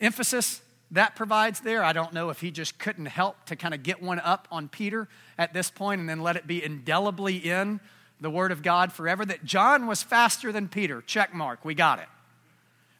emphasis 0.00 0.60
that 0.90 1.16
provides 1.16 1.60
there. 1.60 1.84
I 1.84 1.92
don't 1.92 2.12
know 2.12 2.30
if 2.30 2.40
he 2.40 2.50
just 2.50 2.78
couldn't 2.78 3.06
help 3.06 3.44
to 3.46 3.56
kind 3.56 3.74
of 3.74 3.82
get 3.82 4.02
one 4.02 4.20
up 4.20 4.48
on 4.50 4.68
Peter 4.68 5.08
at 5.36 5.52
this 5.52 5.70
point 5.70 6.00
and 6.00 6.08
then 6.08 6.20
let 6.20 6.36
it 6.36 6.46
be 6.46 6.64
indelibly 6.64 7.36
in 7.36 7.80
the 8.20 8.30
Word 8.30 8.52
of 8.52 8.62
God 8.62 8.92
forever 8.92 9.24
that 9.24 9.44
John 9.44 9.86
was 9.86 10.02
faster 10.02 10.50
than 10.50 10.68
Peter. 10.68 11.02
Check 11.02 11.34
mark, 11.34 11.64
we 11.64 11.74
got 11.74 11.98
it. 11.98 12.08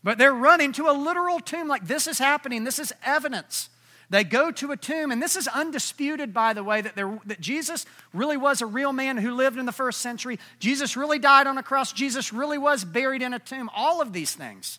But 0.05 0.19
they're 0.19 0.35
running 0.35 0.73
to 0.75 0.89
a 0.89 0.93
literal 0.93 1.41
tomb 1.41 1.67
like 1.67 1.87
this 1.87 2.07
is 2.07 2.19
happening, 2.19 2.65
this 2.65 2.79
is 2.79 2.93
evidence. 3.05 3.69
They 4.11 4.25
go 4.25 4.51
to 4.51 4.73
a 4.73 4.77
tomb, 4.77 5.13
and 5.13 5.23
this 5.23 5.37
is 5.37 5.47
undisputed, 5.47 6.33
by 6.33 6.55
the 6.55 6.65
way, 6.65 6.81
that, 6.81 6.97
there, 6.97 7.19
that 7.27 7.41
Jesus 7.41 7.85
really 8.15 8.39
was 8.39 8.63
a 8.63 8.67
real 8.67 8.93
man 8.93 9.19
who 9.19 9.35
lived 9.35 9.59
in 9.59 9.67
the 9.67 9.73
first 9.73 10.01
century. 10.01 10.39
Jesus 10.59 10.97
really 10.97 11.19
died 11.19 11.47
on 11.47 11.59
a 11.59 11.63
cross. 11.63 11.93
Jesus 11.93 12.33
really 12.33 12.57
was 12.57 12.85
buried 12.85 13.21
in 13.21 13.35
a 13.35 13.39
tomb. 13.39 13.69
All 13.75 14.01
of 14.01 14.15
these 14.15 14.35
things 14.35 14.79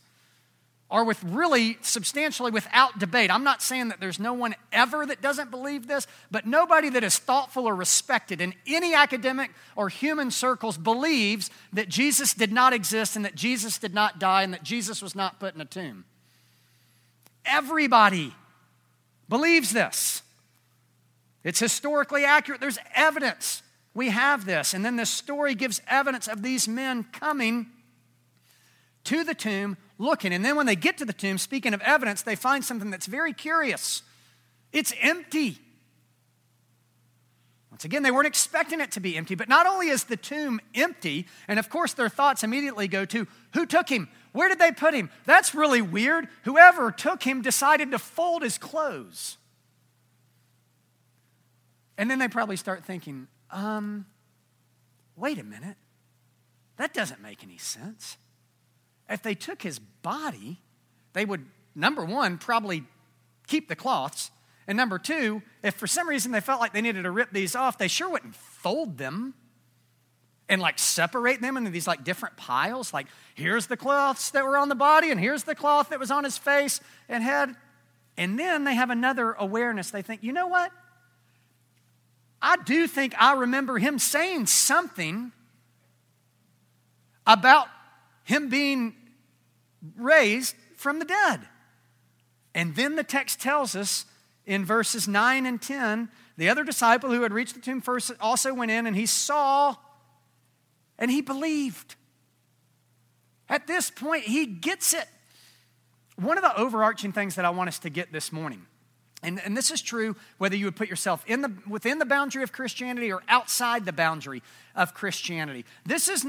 are 0.92 1.04
with 1.04 1.24
really 1.24 1.78
substantially 1.82 2.50
without 2.50 2.98
debate. 2.98 3.30
I'm 3.30 3.44
not 3.44 3.62
saying 3.62 3.89
that 3.89 4.00
there's 4.00 4.20
no 4.20 4.34
one 4.34 4.56
ever 4.72 5.06
that 5.06 5.22
doesn't 5.22 5.52
believe 5.52 5.86
this, 5.86 6.08
but 6.32 6.48
nobody 6.48 6.89
that 6.89 7.04
is 7.04 7.20
thoughtful 7.20 7.68
or 7.68 7.76
respected 7.76 8.42
in 8.42 8.56
any 8.65 8.96
academic 8.96 9.52
or 9.76 9.89
human 9.89 10.32
circles 10.32 10.80
believes 10.80 11.52
that 11.74 11.89
Jesus 11.89 12.34
did 12.34 12.52
not 12.52 12.74
exist 12.74 13.15
and 13.15 13.24
that 13.24 13.36
Jesus 13.36 13.78
did 13.78 13.94
not 13.94 14.18
die 14.18 14.42
and 14.42 14.54
that 14.54 14.63
Jesus 14.63 15.04
was 15.04 15.13
not 15.13 15.39
put 15.39 15.54
in 15.54 15.62
a 15.62 15.65
tomb. 15.65 16.06
Everybody 17.46 18.34
believes 19.30 19.72
this. 19.72 20.22
It's 21.44 21.60
historically 21.60 22.26
accurate. 22.26 22.60
There's 22.60 22.80
evidence. 22.94 23.63
We 23.94 24.10
have 24.10 24.46
this. 24.46 24.74
And 24.74 24.84
then 24.84 24.98
this 24.98 25.10
story 25.10 25.56
gives 25.56 25.82
evidence 25.88 26.28
of 26.28 26.42
these 26.42 26.68
men 26.68 27.06
coming 27.06 27.68
to 29.06 29.24
the 29.24 29.34
tomb 29.34 29.78
looking. 29.98 30.34
And 30.34 30.44
then 30.44 30.56
when 30.56 30.65
they 30.65 30.76
get 30.76 30.98
to 30.98 31.06
the 31.06 31.13
tomb, 31.13 31.38
speaking 31.38 31.74
of 31.74 31.82
evidence, 31.82 32.22
they 32.22 32.36
find 32.36 32.63
something 32.63 32.89
that's 32.89 33.06
very 33.06 33.34
curious 33.34 34.04
it's 34.72 34.94
empty. 35.02 35.58
Once 37.72 37.86
again, 37.86 38.04
they 38.04 38.12
weren't 38.12 38.28
expecting 38.28 38.82
it 38.82 38.92
to 38.92 39.00
be 39.00 39.18
empty, 39.18 39.34
but 39.34 39.50
not 39.50 39.65
only 39.65 39.88
is 39.88 40.04
the 40.04 40.18
tomb 40.18 40.60
empty, 40.76 41.26
and 41.48 41.58
of 41.58 41.70
course 41.70 41.94
their 41.94 42.10
thoughts 42.10 42.44
immediately 42.44 42.88
go 42.88 43.06
to 43.06 43.26
who 43.54 43.65
took 43.65 43.89
him? 43.89 44.10
Where 44.32 44.50
did 44.50 44.60
they 44.60 44.72
put 44.72 44.94
him? 44.94 45.10
That's 45.26 45.56
really 45.56 45.82
weird. 45.82 46.28
Whoever 46.44 46.92
took 46.92 47.24
him 47.24 47.42
decided 47.42 47.92
to 47.92 48.00
fold 48.00 48.44
his 48.44 48.58
clothes. 48.58 49.38
And 51.98 52.10
then 52.10 52.20
they 52.20 52.28
probably 52.28 52.56
start 52.56 52.86
thinking, 52.86 53.28
um, 53.52 54.06
wait 55.15 55.38
a 55.38 55.44
minute. 55.44 55.76
That 56.78 56.94
doesn't 56.94 57.22
make 57.22 57.44
any 57.44 57.58
sense. 57.58 58.18
If 59.10 59.22
they 59.22 59.36
took 59.36 59.62
his 59.62 59.80
body, 59.80 60.62
they 61.13 61.26
would, 61.26 61.46
number 61.76 62.06
one, 62.06 62.38
probably 62.38 62.86
keep 63.48 63.68
the 63.68 63.76
cloths. 63.76 64.32
And 64.68 64.78
number 64.78 65.00
two, 65.00 65.42
if 65.63 65.74
for 65.74 65.88
some 65.88 66.08
reason 66.08 66.32
they 66.32 66.39
felt 66.39 66.62
like 66.62 66.74
they 66.74 66.82
needed 66.82 67.04
to 67.04 67.12
rip 67.12 67.32
these 67.32 67.56
off, 67.56 67.78
they 67.78 67.88
sure 67.88 68.10
wouldn't 68.10 68.36
fold 68.36 68.98
them 68.98 69.34
and 70.50 70.60
like 70.60 70.80
separate 70.80 71.42
them 71.42 71.56
into 71.56 71.70
these 71.70 71.88
like 71.88 72.04
different 72.04 72.36
piles. 72.36 72.92
Like, 72.92 73.08
here's 73.36 73.68
the 73.68 73.78
cloths 73.78 74.32
that 74.32 74.44
were 74.44 74.58
on 74.58 74.68
the 74.68 74.76
body, 74.76 75.12
and 75.12 75.20
here's 75.20 75.44
the 75.44 75.56
cloth 75.56 75.90
that 75.90 76.00
was 76.00 76.12
on 76.12 76.24
his 76.24 76.38
face 76.38 76.82
and 77.08 77.24
head. 77.24 77.56
And 78.18 78.38
then 78.38 78.66
they 78.66 78.74
have 78.74 78.90
another 78.90 79.34
awareness. 79.34 79.92
They 79.92 80.02
think, 80.02 80.24
you 80.24 80.34
know 80.34 80.48
what? 80.48 80.72
I 82.42 82.58
do 82.58 82.88
think 82.88 83.14
I 83.18 83.34
remember 83.34 83.78
him 83.78 84.00
saying 84.00 84.48
something 84.48 85.32
about 87.28 87.68
him 88.24 88.50
being 88.50 88.96
raised 89.96 90.56
from 90.76 91.00
the 91.00 91.06
dead. 91.06 91.42
And 92.56 92.76
then 92.76 92.96
the 92.96 93.04
text 93.04 93.40
tells 93.40 93.76
us 93.76 94.06
in 94.46 94.66
verses 94.66 95.08
9 95.08 95.46
and 95.46 95.62
10 95.62 96.10
the 96.38 96.50
other 96.50 96.64
disciple 96.64 97.12
who 97.12 97.22
had 97.22 97.34
reached 97.34 97.54
the 97.54 97.60
tomb 97.60 97.82
first 97.82 98.12
also 98.20 98.54
went 98.54 98.72
in 98.72 98.88
and 98.88 98.96
he 98.96 99.06
saw 99.06 99.76
and 101.00 101.10
he 101.10 101.22
believed. 101.22 101.96
At 103.50 103.66
this 103.66 103.90
point, 103.90 104.26
he 104.26 104.46
gets 104.46 104.94
it. 104.94 105.08
One 106.18 106.38
of 106.38 106.44
the 106.44 106.56
overarching 106.56 107.14
things 107.14 107.36
that 107.36 107.46
I 107.46 107.50
want 107.50 107.70
us 107.70 107.80
to 107.80 107.90
get 107.90 108.12
this 108.12 108.32
morning, 108.32 108.68
and, 109.24 109.42
and 109.44 109.58
this 109.58 109.72
is 109.72 109.82
true 109.82 110.16
whether 110.38 110.56
you 110.56 110.66
would 110.66 110.76
put 110.76 110.90
yourself 110.90 111.24
in 111.26 111.42
the, 111.42 111.52
within 111.68 111.98
the 111.98 112.06
boundary 112.06 112.44
of 112.44 112.52
Christianity 112.52 113.12
or 113.12 113.24
outside 113.28 113.86
the 113.86 113.94
boundary 113.94 114.44
of 114.76 114.94
Christianity. 114.94 115.66
This 115.86 116.08
is 116.08 116.28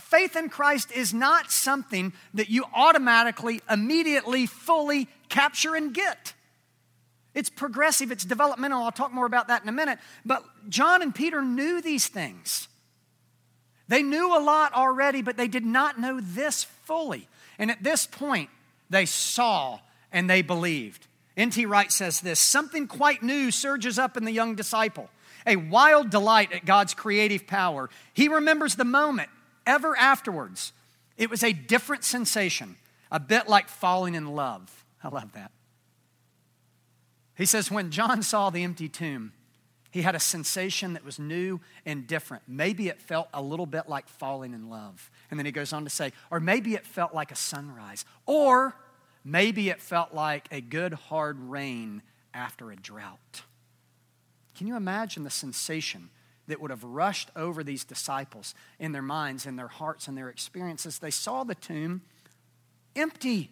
faith 0.00 0.36
in 0.36 0.48
Christ 0.48 0.92
is 0.92 1.12
not 1.12 1.50
something 1.50 2.12
that 2.34 2.48
you 2.48 2.64
automatically, 2.74 3.60
immediately, 3.68 4.46
fully 4.46 5.08
capture 5.28 5.74
and 5.74 5.92
get. 5.92 6.34
It's 7.34 7.50
progressive, 7.50 8.12
it's 8.12 8.24
developmental. 8.24 8.82
I'll 8.82 8.92
talk 8.92 9.12
more 9.12 9.26
about 9.26 9.48
that 9.48 9.62
in 9.62 9.68
a 9.68 9.72
minute. 9.72 9.98
But 10.24 10.44
John 10.68 11.02
and 11.02 11.14
Peter 11.14 11.42
knew 11.42 11.80
these 11.80 12.06
things. 12.06 12.68
They 13.88 14.02
knew 14.02 14.36
a 14.36 14.40
lot 14.40 14.72
already, 14.74 15.22
but 15.22 15.36
they 15.36 15.48
did 15.48 15.64
not 15.64 16.00
know 16.00 16.20
this 16.20 16.64
fully. 16.64 17.28
And 17.58 17.70
at 17.70 17.82
this 17.82 18.06
point, 18.06 18.50
they 18.90 19.06
saw 19.06 19.80
and 20.12 20.28
they 20.28 20.42
believed. 20.42 21.06
N.T. 21.36 21.64
Wright 21.66 21.90
says 21.90 22.20
this 22.20 22.38
something 22.38 22.86
quite 22.86 23.22
new 23.22 23.50
surges 23.50 23.98
up 23.98 24.16
in 24.16 24.24
the 24.24 24.32
young 24.32 24.54
disciple, 24.54 25.10
a 25.46 25.56
wild 25.56 26.10
delight 26.10 26.52
at 26.52 26.64
God's 26.64 26.94
creative 26.94 27.46
power. 27.46 27.88
He 28.12 28.28
remembers 28.28 28.74
the 28.74 28.84
moment 28.84 29.30
ever 29.66 29.96
afterwards. 29.96 30.72
It 31.16 31.30
was 31.30 31.42
a 31.42 31.52
different 31.52 32.04
sensation, 32.04 32.76
a 33.10 33.20
bit 33.20 33.48
like 33.48 33.68
falling 33.68 34.14
in 34.14 34.34
love. 34.34 34.84
I 35.02 35.08
love 35.08 35.32
that. 35.32 35.50
He 37.36 37.46
says, 37.46 37.70
when 37.70 37.90
John 37.90 38.22
saw 38.22 38.50
the 38.50 38.62
empty 38.62 38.88
tomb, 38.88 39.32
he 39.92 40.02
had 40.02 40.16
a 40.16 40.20
sensation 40.20 40.94
that 40.94 41.04
was 41.04 41.18
new 41.18 41.60
and 41.86 42.06
different. 42.06 42.42
Maybe 42.48 42.88
it 42.88 43.00
felt 43.00 43.28
a 43.32 43.40
little 43.40 43.66
bit 43.66 43.88
like 43.88 44.08
falling 44.08 44.54
in 44.54 44.68
love. 44.68 45.10
And 45.30 45.38
then 45.38 45.46
he 45.46 45.52
goes 45.52 45.72
on 45.72 45.84
to 45.84 45.90
say, 45.90 46.12
or 46.30 46.40
maybe 46.40 46.74
it 46.74 46.84
felt 46.84 47.14
like 47.14 47.30
a 47.30 47.36
sunrise, 47.36 48.04
or 48.26 48.74
maybe 49.24 49.68
it 49.68 49.80
felt 49.80 50.12
like 50.12 50.48
a 50.50 50.60
good 50.60 50.94
hard 50.94 51.38
rain 51.38 52.02
after 52.34 52.72
a 52.72 52.76
drought. 52.76 53.42
Can 54.56 54.66
you 54.66 54.76
imagine 54.76 55.22
the 55.22 55.30
sensation 55.30 56.10
that 56.48 56.60
would 56.60 56.70
have 56.70 56.84
rushed 56.84 57.30
over 57.36 57.62
these 57.62 57.84
disciples 57.84 58.54
in 58.78 58.92
their 58.92 59.02
minds, 59.02 59.46
in 59.46 59.56
their 59.56 59.68
hearts, 59.68 60.08
and 60.08 60.16
their 60.16 60.28
experiences. 60.28 60.98
They 60.98 61.10
saw 61.10 61.44
the 61.44 61.54
tomb 61.54 62.02
empty. 62.96 63.50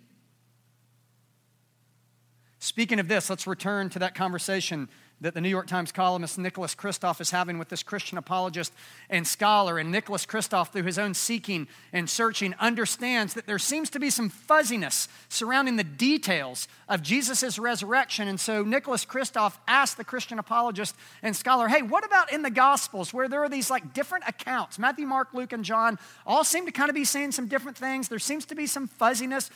Speaking 2.59 2.99
of 3.01 3.09
this, 3.09 3.31
let's 3.31 3.47
return 3.47 3.89
to 3.91 3.99
that 4.01 4.15
conversation 4.15 4.89
that 5.21 5.35
the 5.35 5.41
New 5.41 5.49
York 5.49 5.67
Times 5.67 5.93
columnist 5.93 6.39
Nicholas 6.39 6.75
Kristof 6.75 7.21
is 7.21 7.31
having 7.31 7.59
with 7.59 7.69
this 7.69 7.83
Christian 7.83 8.17
apologist 8.17 8.73
and 9.09 9.27
scholar. 9.27 9.79
And 9.79 9.93
Nicholas 9.93 10.25
Kristof, 10.25 10.71
through 10.71 10.85
his 10.85 10.99
own 10.99 11.15
seeking 11.15 11.69
and 11.93 12.09
searching, 12.09 12.55
understands 12.59 13.35
that 13.35 13.47
there 13.47 13.59
seems 13.59 13.91
to 13.91 14.01
be 14.01 14.09
some 14.09 14.31
fuzziness 14.31 15.09
surrounding 15.29 15.77
the 15.77 15.85
details 15.85 16.69
of 16.89 17.03
Jesus' 17.03 17.59
resurrection. 17.59 18.29
And 18.29 18.41
so 18.41 18.63
Nicholas 18.63 19.05
Kristof 19.05 19.59
asked 19.69 19.97
the 19.97 20.05
Christian 20.05 20.39
apologist 20.39 20.95
and 21.23 21.37
scholar, 21.37 21.69
hey, 21.69 21.83
what 21.83 22.05
about 22.05 22.33
in 22.33 22.43
the 22.43 22.51
Gospels 22.51 23.13
where 23.13 23.29
there 23.29 23.43
are 23.43 23.49
these 23.49 23.71
like 23.71 23.93
different 23.93 24.25
accounts? 24.27 24.79
Matthew, 24.79 25.07
Mark, 25.07 25.35
Luke, 25.35 25.53
and 25.53 25.65
John 25.65 25.99
all 26.27 26.45
seem 26.45 26.67
to 26.67 26.73
kind 26.73 26.89
of 26.89 26.95
be 26.95 27.05
saying 27.05 27.33
some 27.33 27.47
different 27.47 27.77
things. 27.77 28.09
There 28.09 28.19
seems 28.19 28.47
to 28.47 28.55
be 28.55 28.67
some 28.67 28.87
fuzziness 28.87 29.51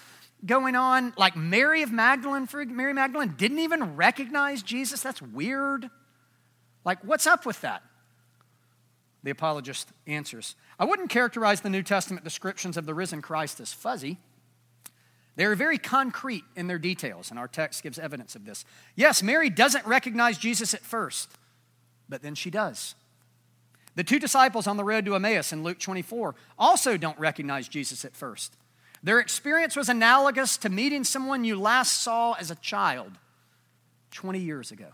going 0.46 0.76
on. 0.76 1.12
Like 1.16 1.36
Mary 1.36 1.82
of 1.82 1.92
Magdalene, 1.92 2.48
Mary 2.74 2.92
Magdalene 2.92 3.34
didn't 3.36 3.60
even 3.60 3.96
recognize 3.96 4.62
Jesus. 4.62 5.00
That's 5.00 5.22
weird. 5.22 5.90
Like, 6.84 7.02
what's 7.04 7.26
up 7.26 7.46
with 7.46 7.60
that? 7.62 7.82
The 9.22 9.30
apologist 9.30 9.88
answers 10.06 10.54
I 10.78 10.84
wouldn't 10.84 11.08
characterize 11.08 11.60
the 11.60 11.70
New 11.70 11.82
Testament 11.82 12.24
descriptions 12.24 12.76
of 12.76 12.84
the 12.84 12.94
risen 12.94 13.22
Christ 13.22 13.60
as 13.60 13.72
fuzzy. 13.72 14.18
They 15.36 15.46
are 15.46 15.54
very 15.56 15.78
concrete 15.78 16.44
in 16.54 16.68
their 16.68 16.78
details, 16.78 17.30
and 17.30 17.38
our 17.38 17.48
text 17.48 17.82
gives 17.82 17.98
evidence 17.98 18.36
of 18.36 18.44
this. 18.44 18.64
Yes, 18.94 19.22
Mary 19.22 19.50
doesn't 19.50 19.84
recognize 19.84 20.38
Jesus 20.38 20.74
at 20.74 20.80
first, 20.80 21.28
but 22.08 22.22
then 22.22 22.36
she 22.36 22.50
does. 22.50 22.94
The 23.96 24.04
two 24.04 24.18
disciples 24.18 24.66
on 24.66 24.76
the 24.76 24.84
road 24.84 25.04
to 25.06 25.14
Emmaus 25.14 25.52
in 25.52 25.62
Luke 25.64 25.78
24 25.78 26.34
also 26.58 26.96
don't 26.96 27.18
recognize 27.18 27.66
Jesus 27.66 28.04
at 28.04 28.14
first. 28.14 28.56
Their 29.04 29.20
experience 29.20 29.76
was 29.76 29.90
analogous 29.90 30.56
to 30.56 30.70
meeting 30.70 31.04
someone 31.04 31.44
you 31.44 31.60
last 31.60 32.00
saw 32.00 32.32
as 32.32 32.50
a 32.50 32.54
child 32.54 33.12
20 34.12 34.38
years 34.38 34.72
ago. 34.72 34.88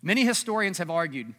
Many 0.00 0.24
historians 0.24 0.78
have 0.78 0.88
argued 0.88 1.34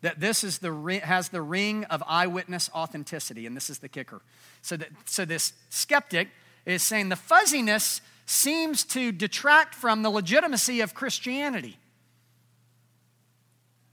that 0.00 0.18
this 0.18 0.42
is 0.42 0.58
the, 0.58 1.00
has 1.04 1.28
the 1.28 1.42
ring 1.42 1.84
of 1.84 2.02
eyewitness 2.06 2.70
authenticity, 2.74 3.44
and 3.44 3.54
this 3.54 3.68
is 3.68 3.80
the 3.80 3.90
kicker. 3.90 4.22
So, 4.62 4.78
that, 4.78 4.88
so 5.04 5.26
this 5.26 5.52
skeptic 5.68 6.28
is 6.64 6.82
saying 6.82 7.10
the 7.10 7.16
fuzziness 7.16 8.00
seems 8.24 8.84
to 8.84 9.12
detract 9.12 9.74
from 9.74 10.02
the 10.02 10.08
legitimacy 10.08 10.80
of 10.80 10.94
Christianity. 10.94 11.76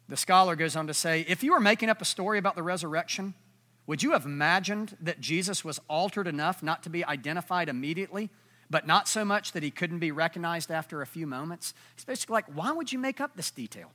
The 0.07 0.15
scholar 0.15 0.55
goes 0.55 0.77
on 0.77 0.87
to 0.87 0.93
say 0.93 1.25
if 1.27 1.43
you 1.43 1.51
are 1.51 1.59
making 1.59 1.89
up 1.89 2.01
a 2.01 2.05
story 2.05 2.39
about 2.39 2.55
the 2.55 2.63
resurrection, 2.63 3.33
would 3.87 4.03
you 4.03 4.11
have 4.11 4.25
imagined 4.25 4.97
that 5.01 5.21
Jesus 5.21 5.63
was 5.63 5.79
altered 5.89 6.27
enough 6.27 6.61
not 6.61 6.83
to 6.83 6.89
be 6.89 7.05
identified 7.05 7.69
immediately, 7.69 8.29
but 8.69 8.85
not 8.85 9.07
so 9.07 9.23
much 9.23 9.53
that 9.53 9.63
he 9.63 9.71
couldn't 9.71 9.99
be 9.99 10.11
recognized 10.11 10.69
after 10.69 11.01
a 11.01 11.07
few 11.07 11.25
moments? 11.25 11.73
It's 11.95 12.03
basically 12.03 12.33
like, 12.33 12.53
why 12.53 12.73
would 12.73 12.91
you 12.91 12.99
make 12.99 13.21
up 13.21 13.35
this 13.35 13.49
detail? 13.49 13.91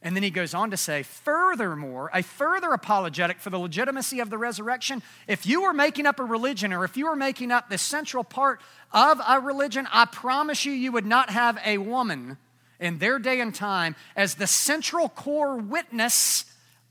And 0.00 0.14
then 0.14 0.22
he 0.22 0.30
goes 0.30 0.54
on 0.54 0.70
to 0.70 0.76
say, 0.76 1.02
furthermore, 1.02 2.10
a 2.14 2.22
further 2.22 2.72
apologetic 2.72 3.40
for 3.40 3.50
the 3.50 3.58
legitimacy 3.58 4.20
of 4.20 4.30
the 4.30 4.38
resurrection. 4.38 5.02
If 5.26 5.46
you 5.46 5.62
were 5.62 5.72
making 5.72 6.06
up 6.06 6.20
a 6.20 6.24
religion 6.24 6.72
or 6.72 6.84
if 6.84 6.96
you 6.96 7.06
were 7.06 7.16
making 7.16 7.50
up 7.50 7.68
the 7.68 7.78
central 7.78 8.22
part 8.22 8.60
of 8.92 9.20
a 9.26 9.40
religion, 9.40 9.88
I 9.92 10.04
promise 10.04 10.64
you, 10.64 10.72
you 10.72 10.92
would 10.92 11.06
not 11.06 11.30
have 11.30 11.58
a 11.64 11.78
woman 11.78 12.38
in 12.78 12.98
their 12.98 13.18
day 13.18 13.40
and 13.40 13.52
time 13.52 13.96
as 14.14 14.36
the 14.36 14.46
central 14.46 15.08
core 15.08 15.56
witness 15.56 16.44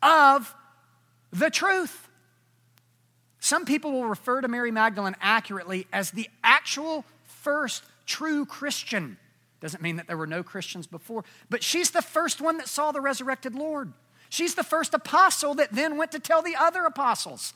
of 0.03 0.53
the 1.37 1.49
truth. 1.49 2.07
Some 3.39 3.65
people 3.65 3.91
will 3.91 4.05
refer 4.05 4.41
to 4.41 4.47
Mary 4.47 4.71
Magdalene 4.71 5.15
accurately 5.21 5.87
as 5.93 6.11
the 6.11 6.29
actual 6.43 7.05
first 7.25 7.83
true 8.05 8.45
Christian. 8.45 9.17
Doesn't 9.59 9.83
mean 9.83 9.97
that 9.97 10.07
there 10.07 10.17
were 10.17 10.27
no 10.27 10.43
Christians 10.43 10.87
before, 10.87 11.23
but 11.49 11.63
she's 11.63 11.91
the 11.91 12.01
first 12.01 12.41
one 12.41 12.57
that 12.57 12.67
saw 12.67 12.91
the 12.91 13.01
resurrected 13.01 13.53
Lord. 13.53 13.93
She's 14.29 14.55
the 14.55 14.63
first 14.63 14.93
apostle 14.93 15.53
that 15.55 15.71
then 15.71 15.97
went 15.97 16.11
to 16.13 16.19
tell 16.19 16.41
the 16.41 16.55
other 16.55 16.85
apostles. 16.85 17.53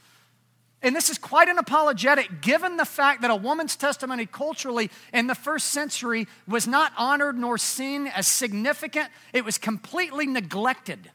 And 0.82 0.96
this 0.96 1.10
is 1.10 1.18
quite 1.18 1.50
an 1.50 1.58
apologetic 1.58 2.42
given 2.42 2.78
the 2.78 2.86
fact 2.86 3.22
that 3.22 3.32
a 3.32 3.36
woman's 3.36 3.76
testimony 3.76 4.26
culturally 4.26 4.90
in 5.12 5.28
the 5.28 5.36
first 5.36 5.68
century 5.68 6.28
was 6.48 6.68
not 6.68 6.94
honored 6.98 7.38
nor 7.38 7.58
seen 7.58 8.08
as 8.08 8.28
significant, 8.28 9.10
it 9.34 9.44
was 9.44 9.58
completely 9.58 10.26
neglected. 10.26 11.12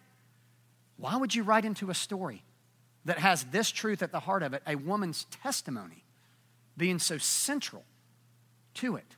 Why 0.97 1.17
would 1.17 1.35
you 1.35 1.43
write 1.45 1.65
into 1.65 1.91
a 1.91 1.95
story 1.95 2.43
that 3.05 3.19
has 3.19 3.45
this 3.45 3.71
truth 3.71 4.03
at 4.03 4.13
the 4.13 4.21
heart 4.21 4.43
of 4.43 4.55
it, 4.55 4.63
a 4.67 4.77
woman's 4.77 5.25
testimony 5.43 6.05
being 6.77 6.99
so 6.99 7.19
central 7.19 7.85
to 8.75 8.97
it? 8.97 9.17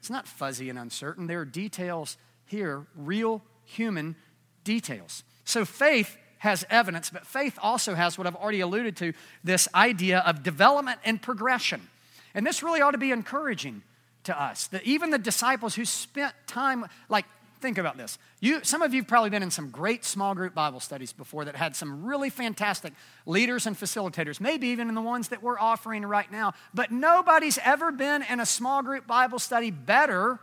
It's 0.00 0.10
not 0.10 0.26
fuzzy 0.26 0.70
and 0.70 0.78
uncertain. 0.78 1.26
There 1.26 1.40
are 1.40 1.44
details 1.44 2.16
here, 2.46 2.86
real 2.94 3.42
human 3.64 4.16
details. 4.64 5.24
So 5.44 5.64
faith 5.64 6.16
has 6.38 6.64
evidence, 6.70 7.10
but 7.10 7.26
faith 7.26 7.58
also 7.62 7.94
has 7.94 8.16
what 8.16 8.26
I've 8.26 8.36
already 8.36 8.60
alluded 8.60 8.96
to 8.98 9.12
this 9.42 9.68
idea 9.74 10.20
of 10.20 10.42
development 10.42 11.00
and 11.04 11.20
progression. 11.20 11.88
And 12.34 12.46
this 12.46 12.62
really 12.62 12.80
ought 12.80 12.92
to 12.92 12.98
be 12.98 13.10
encouraging 13.10 13.82
to 14.24 14.40
us 14.40 14.66
that 14.68 14.82
even 14.84 15.10
the 15.10 15.18
disciples 15.18 15.74
who 15.74 15.84
spent 15.84 16.34
time, 16.46 16.84
like 17.08 17.24
Think 17.66 17.78
about 17.78 17.96
this. 17.96 18.16
You, 18.38 18.60
some 18.62 18.80
of 18.80 18.94
you 18.94 19.00
have 19.00 19.08
probably 19.08 19.30
been 19.30 19.42
in 19.42 19.50
some 19.50 19.70
great 19.70 20.04
small 20.04 20.36
group 20.36 20.54
Bible 20.54 20.78
studies 20.78 21.12
before 21.12 21.46
that 21.46 21.56
had 21.56 21.74
some 21.74 22.04
really 22.04 22.30
fantastic 22.30 22.92
leaders 23.26 23.66
and 23.66 23.76
facilitators, 23.76 24.40
maybe 24.40 24.68
even 24.68 24.88
in 24.88 24.94
the 24.94 25.00
ones 25.00 25.30
that 25.30 25.42
we're 25.42 25.58
offering 25.58 26.06
right 26.06 26.30
now. 26.30 26.54
But 26.72 26.92
nobody's 26.92 27.58
ever 27.64 27.90
been 27.90 28.22
in 28.22 28.38
a 28.38 28.46
small 28.46 28.84
group 28.84 29.08
Bible 29.08 29.40
study 29.40 29.72
better 29.72 30.38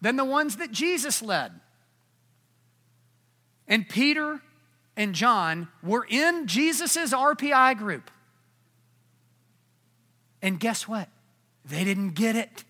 than 0.00 0.14
the 0.14 0.24
ones 0.24 0.58
that 0.58 0.70
Jesus 0.70 1.20
led. 1.20 1.50
And 3.66 3.88
Peter 3.88 4.40
and 4.96 5.16
John 5.16 5.66
were 5.82 6.06
in 6.08 6.46
Jesus' 6.46 7.12
RPI 7.12 7.76
group. 7.76 8.08
And 10.40 10.60
guess 10.60 10.86
what? 10.86 11.08
They 11.64 11.82
didn't 11.82 12.10
get 12.10 12.36
it. 12.36 12.62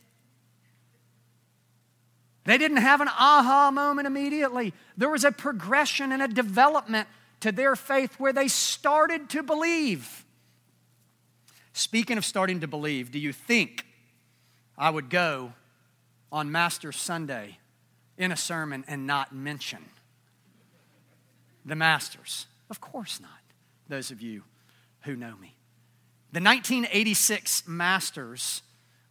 They 2.49 2.57
didn't 2.57 2.79
have 2.79 3.03
an 3.03 3.09
aha 3.09 3.71
moment 3.71 4.07
immediately. 4.07 4.73
There 4.97 5.11
was 5.11 5.23
a 5.23 5.31
progression 5.31 6.13
and 6.13 6.23
a 6.23 6.29
development 6.29 7.07
to 7.41 7.53
their 7.53 7.77
faith 7.77 8.15
where 8.19 8.33
they 8.33 8.49
started 8.49 9.29
to 9.29 9.43
believe. 9.43 10.25
Speaking 11.75 12.17
of 12.17 12.25
starting 12.25 12.61
to 12.61 12.67
believe, 12.67 13.11
do 13.11 13.19
you 13.19 13.35
think 13.35 13.85
I 14.79 14.89
would 14.89 15.11
go 15.11 15.53
on 16.33 16.51
Master 16.51 16.91
Sunday 16.91 17.59
in 18.17 18.33
a 18.33 18.37
sermon 18.37 18.83
and 18.89 19.07
not 19.07 19.31
mention 19.35 19.85
the 21.67 21.77
Masters? 21.77 22.47
Of 22.71 22.81
course 22.81 23.21
not, 23.21 23.43
those 23.91 24.11
of 24.11 24.23
you 24.23 24.43
who 25.03 25.17
know 25.17 25.37
me. 25.37 25.55
The 26.33 26.41
1986 26.41 27.69
Masters 27.69 28.63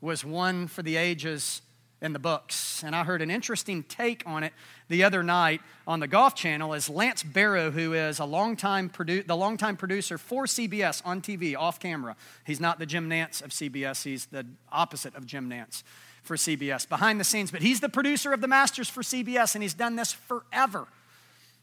was 0.02 0.26
one 0.26 0.65
for 0.65 0.82
the 0.82 0.95
ages 0.95 1.62
in 2.01 2.13
the 2.13 2.19
books. 2.19 2.83
And 2.83 2.95
I 2.95 3.03
heard 3.03 3.21
an 3.21 3.31
interesting 3.31 3.83
take 3.83 4.23
on 4.25 4.43
it 4.43 4.53
the 4.88 5.03
other 5.03 5.23
night 5.23 5.62
on 5.88 5.99
the 5.99 6.07
Golf 6.07 6.36
Channel 6.36 6.73
as 6.73 6.89
Lance 6.89 7.23
Barrow, 7.23 7.71
who 7.71 7.93
is 7.93 8.19
a 8.19 8.25
longtime 8.25 8.89
produ- 8.89 9.25
the 9.25 9.36
longtime 9.36 9.77
producer 9.77 10.17
for 10.17 10.45
CBS 10.45 11.01
on 11.05 11.21
TV, 11.21 11.55
off 11.57 11.79
camera. 11.79 12.15
He's 12.45 12.60
not 12.60 12.79
the 12.79 12.86
Jim 12.86 13.10
Nantz 13.10 13.43
of 13.43 13.51
CBS, 13.51 14.03
he's 14.03 14.27
the 14.27 14.45
opposite 14.71 15.15
of 15.15 15.25
Jim 15.25 15.49
Nantz 15.49 15.83
for 16.23 16.36
CBS, 16.36 16.88
behind 16.88 17.19
the 17.19 17.23
scenes. 17.23 17.51
But 17.51 17.62
he's 17.62 17.79
the 17.79 17.89
producer 17.89 18.33
of 18.33 18.41
the 18.41 18.47
Masters 18.47 18.89
for 18.89 19.01
CBS, 19.01 19.55
and 19.55 19.63
he's 19.63 19.73
done 19.73 19.95
this 19.95 20.12
forever. 20.12 20.88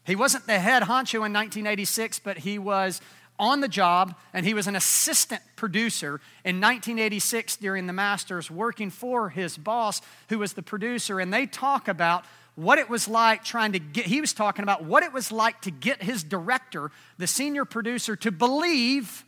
He 0.05 0.15
wasn't 0.15 0.45
the 0.45 0.59
head 0.59 0.83
honcho 0.83 1.25
in 1.25 1.33
1986, 1.33 2.19
but 2.19 2.39
he 2.39 2.59
was 2.59 3.01
on 3.37 3.61
the 3.61 3.67
job, 3.67 4.15
and 4.33 4.45
he 4.45 4.53
was 4.53 4.67
an 4.67 4.75
assistant 4.75 5.41
producer 5.55 6.21
in 6.43 6.61
1986 6.61 7.57
during 7.57 7.87
the 7.87 7.93
Masters, 7.93 8.49
working 8.49 8.89
for 8.89 9.29
his 9.29 9.57
boss, 9.57 10.01
who 10.29 10.39
was 10.39 10.53
the 10.53 10.61
producer. 10.61 11.19
And 11.19 11.33
they 11.33 11.45
talk 11.45 11.87
about 11.87 12.25
what 12.55 12.79
it 12.79 12.89
was 12.89 13.07
like 13.07 13.43
trying 13.43 13.73
to 13.73 13.79
get, 13.79 14.05
he 14.05 14.21
was 14.21 14.33
talking 14.33 14.63
about 14.63 14.85
what 14.85 15.03
it 15.03 15.11
was 15.11 15.31
like 15.31 15.61
to 15.61 15.71
get 15.71 16.01
his 16.01 16.23
director, 16.23 16.91
the 17.17 17.27
senior 17.27 17.65
producer, 17.65 18.15
to 18.15 18.31
believe 18.31 19.25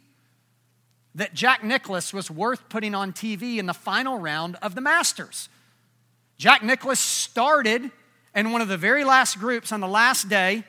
that 1.16 1.34
Jack 1.34 1.64
Nicklaus 1.64 2.14
was 2.14 2.32
worth 2.32 2.70
putting 2.70 2.96
on 2.96 3.12
TV 3.12 3.58
in 3.58 3.66
the 3.66 3.74
final 3.74 4.18
round 4.18 4.56
of 4.62 4.76
the 4.76 4.82
Masters. 4.82 5.50
Jack 6.38 6.64
Nicklaus 6.64 7.00
started 7.00 7.92
in 8.36 8.52
one 8.52 8.62
of 8.62 8.68
the 8.68 8.78
very 8.78 9.04
last 9.04 9.40
groups 9.40 9.72
on 9.72 9.82
the 9.82 9.88
last 9.88 10.30
day 10.30 10.64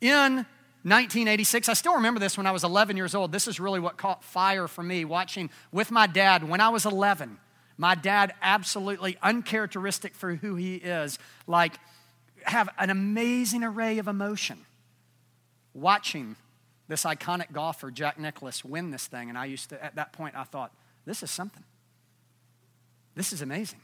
in 0.00 0.44
1986. 0.84 1.68
I 1.68 1.74
still 1.74 1.94
remember 1.94 2.18
this 2.18 2.36
when 2.36 2.46
I 2.46 2.50
was 2.50 2.64
11 2.64 2.96
years 2.96 3.14
old. 3.14 3.30
This 3.30 3.46
is 3.46 3.60
really 3.60 3.78
what 3.78 3.96
caught 3.96 4.24
fire 4.24 4.66
for 4.66 4.82
me 4.82 5.04
watching 5.04 5.50
with 5.70 5.90
my 5.90 6.06
dad 6.06 6.48
when 6.48 6.60
I 6.60 6.70
was 6.70 6.84
11. 6.86 7.38
My 7.78 7.94
dad, 7.94 8.34
absolutely 8.42 9.16
uncharacteristic 9.22 10.14
for 10.14 10.34
who 10.34 10.56
he 10.56 10.76
is, 10.76 11.18
like 11.46 11.74
have 12.44 12.68
an 12.78 12.90
amazing 12.90 13.64
array 13.64 13.98
of 13.98 14.08
emotion. 14.08 14.58
Watching 15.74 16.36
this 16.88 17.04
iconic 17.04 17.52
golfer, 17.52 17.90
Jack 17.90 18.18
Nicklaus, 18.18 18.64
win 18.64 18.90
this 18.90 19.06
thing. 19.06 19.28
And 19.28 19.38
I 19.38 19.46
used 19.46 19.70
to, 19.70 19.82
at 19.82 19.94
that 19.94 20.12
point, 20.12 20.34
I 20.36 20.44
thought, 20.44 20.72
this 21.06 21.22
is 21.22 21.30
something. 21.30 21.64
This 23.14 23.32
is 23.32 23.40
amazing. 23.40 23.80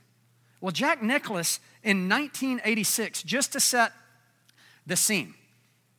Well, 0.60 0.72
Jack 0.72 1.02
Nicklaus 1.02 1.60
in 1.82 2.08
1986, 2.08 3.22
just 3.22 3.52
to 3.52 3.60
set 3.60 3.92
the 4.86 4.96
scene, 4.96 5.34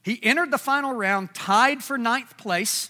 he 0.04 0.20
entered 0.24 0.52
the 0.52 0.58
final 0.58 0.94
round 0.94 1.34
tied 1.34 1.84
for 1.84 1.98
ninth 1.98 2.38
place, 2.38 2.90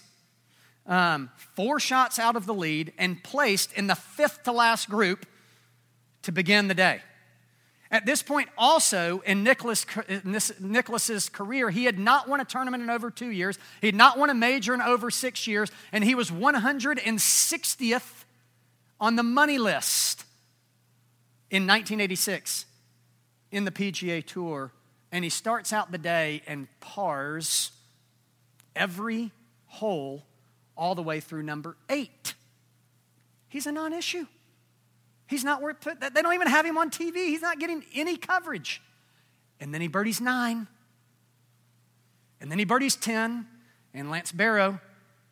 um, 0.86 1.30
four 1.54 1.80
shots 1.80 2.18
out 2.18 2.36
of 2.36 2.46
the 2.46 2.54
lead, 2.54 2.92
and 2.98 3.22
placed 3.22 3.72
in 3.72 3.86
the 3.86 3.94
fifth 3.94 4.44
to 4.44 4.52
last 4.52 4.88
group 4.88 5.26
to 6.22 6.32
begin 6.32 6.68
the 6.68 6.74
day. 6.74 7.00
At 7.92 8.06
this 8.06 8.22
point, 8.22 8.48
also 8.56 9.18
in 9.26 9.42
Nicklaus, 9.42 9.84
Nicklaus's 10.60 11.28
career, 11.28 11.70
he 11.70 11.84
had 11.84 11.98
not 11.98 12.28
won 12.28 12.40
a 12.40 12.44
tournament 12.44 12.84
in 12.84 12.90
over 12.90 13.10
two 13.10 13.30
years. 13.30 13.58
He 13.80 13.88
had 13.88 13.96
not 13.96 14.16
won 14.16 14.30
a 14.30 14.34
major 14.34 14.72
in 14.72 14.80
over 14.80 15.10
six 15.10 15.48
years, 15.48 15.72
and 15.90 16.04
he 16.04 16.14
was 16.14 16.30
160th 16.30 18.24
on 19.00 19.16
the 19.16 19.24
money 19.24 19.58
list 19.58 20.24
in 21.50 21.66
1986 21.66 22.66
in 23.50 23.64
the 23.64 23.72
PGA 23.72 24.24
Tour 24.24 24.70
and 25.12 25.24
he 25.24 25.30
starts 25.30 25.72
out 25.72 25.90
the 25.90 25.98
day 25.98 26.42
and 26.46 26.68
pars 26.80 27.72
every 28.76 29.32
hole 29.66 30.24
all 30.76 30.94
the 30.94 31.02
way 31.02 31.20
through 31.20 31.42
number 31.42 31.76
eight. 31.88 32.34
He's 33.48 33.66
a 33.66 33.72
non 33.72 33.92
issue. 33.92 34.26
He's 35.26 35.44
not 35.44 35.62
worth, 35.62 35.76
they 35.82 36.22
don't 36.22 36.34
even 36.34 36.48
have 36.48 36.66
him 36.66 36.76
on 36.76 36.90
TV. 36.90 37.14
He's 37.26 37.42
not 37.42 37.60
getting 37.60 37.84
any 37.94 38.16
coverage. 38.16 38.82
And 39.60 39.72
then 39.72 39.80
he 39.80 39.86
birdies 39.86 40.20
nine. 40.20 40.66
And 42.40 42.50
then 42.50 42.58
he 42.58 42.64
birdies 42.64 42.96
10. 42.96 43.46
And 43.94 44.10
Lance 44.10 44.32
Barrow 44.32 44.80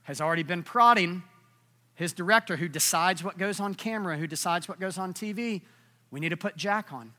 has 0.03 0.21
already 0.21 0.43
been 0.43 0.63
prodding 0.63 1.23
his 1.95 2.13
director, 2.13 2.57
who 2.57 2.69
decides 2.69 3.25
what 3.25 3.39
goes 3.39 3.59
on 3.59 3.75
camera, 3.75 4.17
who 4.17 4.29
decides 4.29 4.69
what 4.69 4.79
goes 4.79 4.99
on 4.99 5.13
TV. 5.13 5.63
We 6.13 6.21
need 6.21 6.29
to 6.29 6.37
put 6.37 6.57
Jack 6.57 6.93
on 6.93 7.13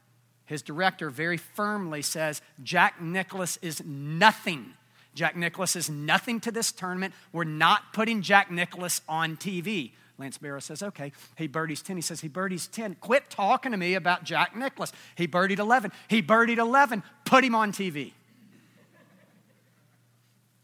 his 0.50 0.64
director 0.64 1.12
very 1.12 1.38
firmly 1.38 2.02
says 2.02 2.42
Jack 2.64 3.00
Nicklaus 3.00 3.58
is 3.62 3.84
nothing. 3.86 4.74
Jack 5.14 5.36
Nicklaus 5.38 5.76
is 5.76 5.92
nothing 5.92 6.40
to 6.40 6.52
this 6.52 6.72
tournament. 6.72 7.14
We're 7.32 7.44
not 7.44 7.94
putting 7.94 8.24
Jack 8.24 8.50
Nicklaus 8.50 9.02
on 9.08 9.38
TV. 9.38 9.92
Lance 10.18 10.40
Barrow 10.40 10.60
says, 10.60 10.82
okay. 10.82 11.12
He 11.38 11.46
birdies 11.46 11.84
10. 11.84 11.98
He 11.98 12.02
says, 12.02 12.22
he 12.22 12.28
birdies 12.28 12.66
10. 12.66 12.96
Quit 12.96 13.30
talking 13.30 13.74
to 13.74 13.78
me 13.78 13.94
about 13.94 14.24
Jack 14.24 14.56
Nicklaus. 14.56 14.92
He 15.14 15.28
birdied 15.28 15.60
11. 15.60 15.92
He 16.08 16.20
birdied 16.20 16.58
11. 16.58 17.04
Put 17.26 17.44
him 17.44 17.54
on 17.54 17.72
TV. 17.72 18.14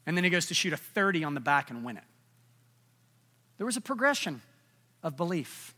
And 0.08 0.18
then 0.18 0.24
he 0.24 0.32
goes 0.32 0.48
to 0.48 0.56
shoot 0.56 0.74
a 0.74 0.78
30 0.78 1.24
on 1.24 1.36
the 1.36 1.40
back 1.40 1.70
and 1.70 1.86
win 1.86 1.98
it. 1.98 2.04
There 3.60 3.68
was 3.68 3.78
a 3.78 3.82
progression 3.82 4.42
of 5.04 5.16
belief 5.16 5.76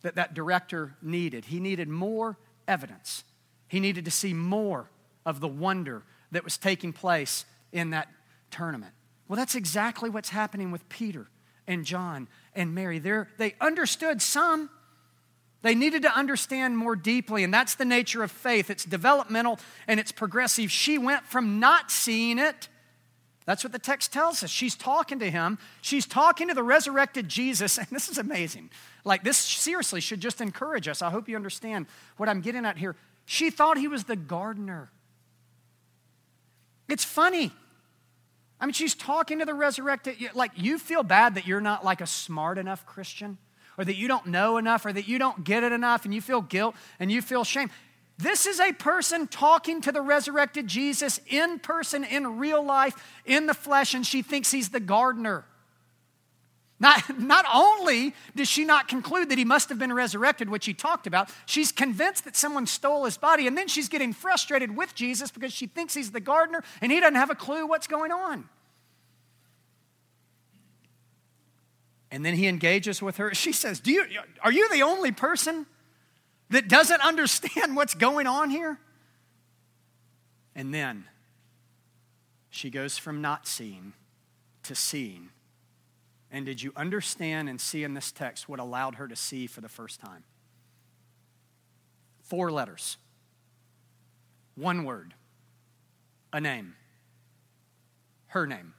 that 0.00 0.14
that 0.14 0.32
director 0.32 0.94
needed. 1.02 1.44
He 1.44 1.60
needed 1.60 1.90
more 1.90 2.38
evidence. 2.68 3.24
He 3.68 3.80
needed 3.80 4.04
to 4.04 4.10
see 4.10 4.32
more 4.32 4.90
of 5.24 5.40
the 5.40 5.48
wonder 5.48 6.02
that 6.32 6.44
was 6.44 6.56
taking 6.56 6.92
place 6.92 7.44
in 7.72 7.90
that 7.90 8.08
tournament. 8.50 8.92
Well, 9.28 9.36
that's 9.36 9.54
exactly 9.54 10.08
what's 10.08 10.28
happening 10.28 10.70
with 10.70 10.88
Peter 10.88 11.28
and 11.66 11.84
John 11.84 12.28
and 12.54 12.74
Mary. 12.74 12.98
They're, 12.98 13.28
they 13.38 13.54
understood 13.60 14.22
some. 14.22 14.70
They 15.62 15.74
needed 15.74 16.02
to 16.02 16.16
understand 16.16 16.78
more 16.78 16.94
deeply, 16.94 17.42
and 17.42 17.52
that's 17.52 17.74
the 17.74 17.84
nature 17.84 18.22
of 18.22 18.30
faith. 18.30 18.70
It's 18.70 18.84
developmental 18.84 19.58
and 19.88 19.98
it's 19.98 20.12
progressive. 20.12 20.70
She 20.70 20.96
went 20.96 21.26
from 21.26 21.58
not 21.58 21.90
seeing 21.90 22.38
it. 22.38 22.68
That's 23.46 23.62
what 23.62 23.72
the 23.72 23.78
text 23.78 24.12
tells 24.12 24.42
us. 24.42 24.50
She's 24.50 24.74
talking 24.74 25.20
to 25.20 25.30
him. 25.30 25.58
She's 25.80 26.04
talking 26.04 26.48
to 26.48 26.54
the 26.54 26.64
resurrected 26.64 27.28
Jesus, 27.28 27.78
and 27.78 27.86
this 27.90 28.08
is 28.08 28.18
amazing. 28.18 28.70
Like, 29.04 29.22
this 29.22 29.38
seriously 29.38 30.00
should 30.00 30.20
just 30.20 30.40
encourage 30.40 30.88
us. 30.88 31.00
I 31.00 31.10
hope 31.10 31.28
you 31.28 31.36
understand 31.36 31.86
what 32.16 32.28
I'm 32.28 32.40
getting 32.40 32.66
at 32.66 32.76
here. 32.76 32.96
She 33.24 33.50
thought 33.50 33.78
he 33.78 33.88
was 33.88 34.04
the 34.04 34.16
gardener. 34.16 34.90
It's 36.88 37.04
funny. 37.04 37.52
I 38.60 38.66
mean, 38.66 38.72
she's 38.72 38.94
talking 38.94 39.38
to 39.38 39.44
the 39.44 39.54
resurrected. 39.54 40.16
Like, 40.34 40.52
you 40.56 40.78
feel 40.78 41.02
bad 41.02 41.36
that 41.36 41.46
you're 41.46 41.60
not 41.60 41.84
like 41.84 42.00
a 42.00 42.06
smart 42.06 42.58
enough 42.58 42.84
Christian, 42.84 43.38
or 43.78 43.84
that 43.84 43.96
you 43.96 44.08
don't 44.08 44.26
know 44.26 44.56
enough, 44.56 44.86
or 44.86 44.92
that 44.92 45.06
you 45.06 45.18
don't 45.18 45.44
get 45.44 45.62
it 45.62 45.70
enough, 45.70 46.04
and 46.04 46.12
you 46.12 46.20
feel 46.20 46.40
guilt 46.40 46.74
and 46.98 47.12
you 47.12 47.22
feel 47.22 47.44
shame. 47.44 47.70
This 48.18 48.46
is 48.46 48.60
a 48.60 48.72
person 48.72 49.26
talking 49.26 49.82
to 49.82 49.92
the 49.92 50.00
resurrected 50.00 50.66
Jesus 50.66 51.20
in 51.26 51.58
person, 51.58 52.02
in 52.02 52.38
real 52.38 52.64
life, 52.64 52.94
in 53.26 53.46
the 53.46 53.54
flesh, 53.54 53.92
and 53.92 54.06
she 54.06 54.22
thinks 54.22 54.50
he's 54.50 54.70
the 54.70 54.80
gardener. 54.80 55.44
Not, 56.78 57.18
not 57.20 57.44
only 57.52 58.14
does 58.34 58.48
she 58.48 58.64
not 58.64 58.88
conclude 58.88 59.28
that 59.28 59.38
he 59.38 59.44
must 59.44 59.68
have 59.68 59.78
been 59.78 59.92
resurrected, 59.92 60.48
which 60.48 60.64
he 60.64 60.72
talked 60.72 61.06
about, 61.06 61.30
she's 61.44 61.72
convinced 61.72 62.24
that 62.24 62.36
someone 62.36 62.66
stole 62.66 63.04
his 63.04 63.18
body, 63.18 63.46
and 63.46 63.56
then 63.56 63.68
she's 63.68 63.88
getting 63.88 64.12
frustrated 64.12 64.76
with 64.76 64.94
Jesus 64.94 65.30
because 65.30 65.52
she 65.52 65.66
thinks 65.66 65.92
he's 65.92 66.12
the 66.12 66.20
gardener 66.20 66.62
and 66.80 66.90
he 66.90 67.00
doesn't 67.00 67.16
have 67.16 67.30
a 67.30 67.34
clue 67.34 67.66
what's 67.66 67.86
going 67.86 68.12
on. 68.12 68.48
And 72.10 72.24
then 72.24 72.34
he 72.34 72.46
engages 72.46 73.02
with 73.02 73.18
her. 73.18 73.34
She 73.34 73.52
says, 73.52 73.80
Do 73.80 73.92
you, 73.92 74.04
Are 74.40 74.52
you 74.52 74.70
the 74.70 74.82
only 74.82 75.12
person 75.12 75.66
that 76.50 76.68
doesn't 76.68 77.00
understand 77.00 77.76
what's 77.76 77.94
going 77.94 78.26
on 78.26 78.50
here? 78.50 78.78
And 80.54 80.72
then 80.72 81.04
she 82.50 82.70
goes 82.70 82.96
from 82.98 83.20
not 83.20 83.46
seeing 83.46 83.92
to 84.62 84.74
seeing 84.74 85.30
and 86.30 86.44
did 86.44 86.62
you 86.62 86.72
understand 86.76 87.48
and 87.48 87.60
see 87.60 87.84
in 87.84 87.94
this 87.94 88.10
text 88.12 88.48
what 88.48 88.58
allowed 88.58 88.96
her 88.96 89.08
to 89.08 89.16
see 89.16 89.46
for 89.46 89.60
the 89.60 89.68
first 89.68 90.00
time? 90.00 90.24
Four 92.24 92.50
letters, 92.50 92.96
one 94.56 94.84
word, 94.84 95.14
a 96.32 96.40
name, 96.40 96.74
her 98.26 98.46
name. 98.46 98.74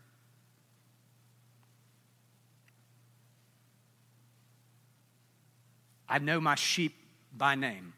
I 6.10 6.20
know 6.20 6.40
my 6.40 6.56
sheep 6.56 6.94
by 7.38 7.56
name, 7.56 7.94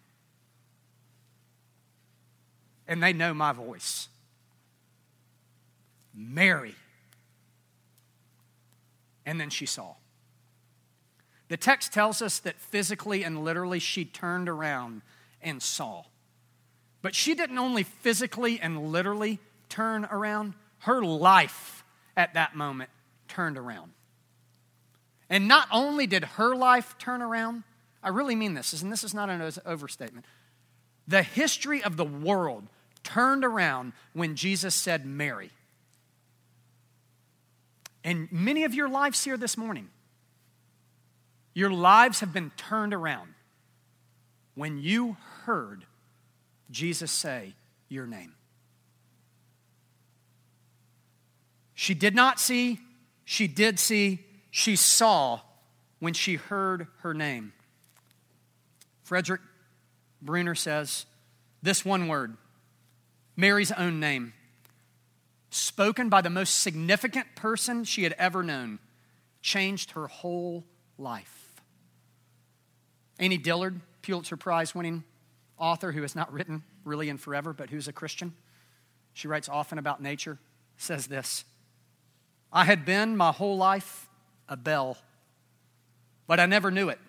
and 2.88 3.02
they 3.02 3.14
know 3.14 3.34
my 3.34 3.54
voice. 3.54 4.08
Mary 6.14 6.76
and 9.30 9.40
then 9.40 9.52
she 9.52 9.68
saw. 9.68 9.94
The 11.50 11.58
text 11.58 11.94
tells 11.94 12.20
us 12.20 12.40
that 12.40 12.60
physically 12.60 13.24
and 13.24 13.44
literally 13.44 13.78
she 13.78 14.04
turned 14.04 14.50
around 14.50 15.04
and 15.40 15.62
saw. 15.62 16.06
But 17.04 17.14
she 17.14 17.36
didn't 17.36 17.60
only 17.60 17.84
physically 17.84 18.60
and 18.60 18.92
literally 18.92 19.40
turn 19.70 20.06
around, 20.06 20.56
her 20.80 21.04
life 21.04 21.84
at 22.18 22.34
that 22.34 22.56
moment 22.56 22.90
turned 23.28 23.56
around. 23.56 23.92
And 25.30 25.48
not 25.48 25.68
only 25.72 26.08
did 26.08 26.24
her 26.24 26.56
life 26.56 26.98
turn 26.98 27.22
around, 27.22 27.64
I 28.02 28.10
really 28.10 28.36
mean 28.36 28.54
this, 28.54 28.82
and 28.82 28.92
this 28.92 29.04
is 29.04 29.14
not 29.14 29.30
an 29.30 29.42
overstatement. 29.66 30.26
The 31.08 31.24
history 31.24 31.84
of 31.84 31.98
the 31.98 32.06
world 32.06 32.68
turned 33.04 33.44
around 33.44 33.94
when 34.14 34.36
Jesus 34.36 34.76
said, 34.76 35.06
Mary. 35.06 35.52
And 38.04 38.32
many 38.32 38.64
of 38.64 38.74
your 38.74 38.88
lives 38.88 39.24
here 39.24 39.38
this 39.38 39.58
morning, 39.58 39.90
your 41.54 41.70
lives 41.70 42.22
have 42.22 42.32
been 42.32 42.52
turned 42.56 42.94
around 42.94 43.34
when 44.56 44.78
you 44.78 45.18
heard 45.44 45.86
Jesus 46.72 47.12
say 47.12 47.54
your 47.90 48.06
name. 48.06 48.34
She 51.74 51.94
did 51.94 52.14
not 52.14 52.40
see, 52.40 52.80
she 53.26 53.48
did 53.48 53.80
see, 53.80 54.26
she 54.52 54.76
saw 54.76 55.42
when 56.00 56.14
she 56.14 56.36
heard 56.36 56.88
her 57.00 57.14
name. 57.14 57.54
Frederick 59.10 59.42
Bruner 60.22 60.54
says 60.54 61.08
this 61.64 61.84
one 61.84 62.08
word, 62.08 62.38
Mary's 63.36 63.72
own 63.72 64.00
name, 64.00 64.34
spoken 65.50 66.10
by 66.10 66.22
the 66.22 66.30
most 66.30 66.60
significant 66.60 67.36
person 67.36 67.84
she 67.86 68.04
had 68.04 68.14
ever 68.20 68.44
known, 68.44 68.78
changed 69.42 69.94
her 69.94 70.06
whole 70.06 70.64
life. 71.00 71.60
Annie 73.18 73.40
Dillard, 73.40 73.82
Pulitzer 74.04 74.38
Prize 74.38 74.76
winning 74.76 75.04
author 75.58 75.92
who 75.92 76.04
has 76.04 76.16
not 76.16 76.32
written 76.32 76.62
really 76.86 77.10
in 77.10 77.18
forever, 77.18 77.52
but 77.52 77.72
who's 77.72 77.88
a 77.88 77.94
Christian, 77.94 78.36
she 79.14 79.28
writes 79.28 79.50
often 79.50 79.80
about 79.80 80.04
nature, 80.04 80.38
says 80.78 81.08
this 81.08 81.46
I 82.54 82.64
had 82.64 82.86
been 82.86 83.18
my 83.18 83.32
whole 83.32 83.58
life 83.58 84.08
a 84.48 84.56
bell, 84.56 85.00
but 86.28 86.40
I 86.40 86.46
never 86.46 86.70
knew 86.70 86.90
it 86.90 87.00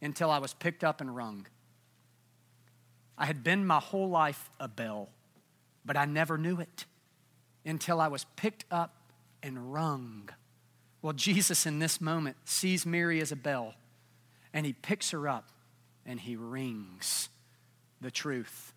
until 0.00 0.30
I 0.30 0.38
was 0.38 0.54
picked 0.54 0.84
up 0.84 1.00
and 1.00 1.14
rung. 1.14 1.46
I 3.16 3.26
had 3.26 3.44
been 3.44 3.66
my 3.66 3.78
whole 3.78 4.08
life 4.08 4.50
a 4.58 4.68
bell, 4.68 5.08
but 5.84 5.96
I 5.96 6.04
never 6.04 6.36
knew 6.36 6.60
it 6.60 6.84
until 7.64 8.00
I 8.00 8.08
was 8.08 8.24
picked 8.36 8.64
up 8.70 8.94
and 9.42 9.72
rung. 9.72 10.28
Well, 11.00 11.12
Jesus 11.12 11.66
in 11.66 11.78
this 11.78 12.00
moment 12.00 12.36
sees 12.44 12.84
Mary 12.84 13.20
as 13.20 13.30
a 13.30 13.36
bell 13.36 13.74
and 14.52 14.64
he 14.64 14.72
picks 14.72 15.10
her 15.10 15.28
up 15.28 15.50
and 16.06 16.20
he 16.20 16.36
rings 16.36 17.28
the 18.00 18.10
truth 18.10 18.72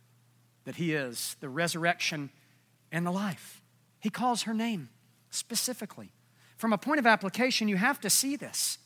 that 0.65 0.75
he 0.75 0.93
is 0.93 1.36
the 1.39 1.49
resurrection 1.49 2.30
and 2.91 3.06
the 3.06 3.12
life. 3.12 3.62
He 3.99 4.10
calls 4.10 4.43
her 4.43 4.53
name 4.53 4.89
specifically. 5.30 6.12
From 6.58 6.73
a 6.73 6.77
point 6.77 6.99
of 6.99 7.06
application, 7.06 7.67
you 7.67 7.77
have 7.77 8.01
to 8.01 8.10
see 8.10 8.36
this. 8.36 8.77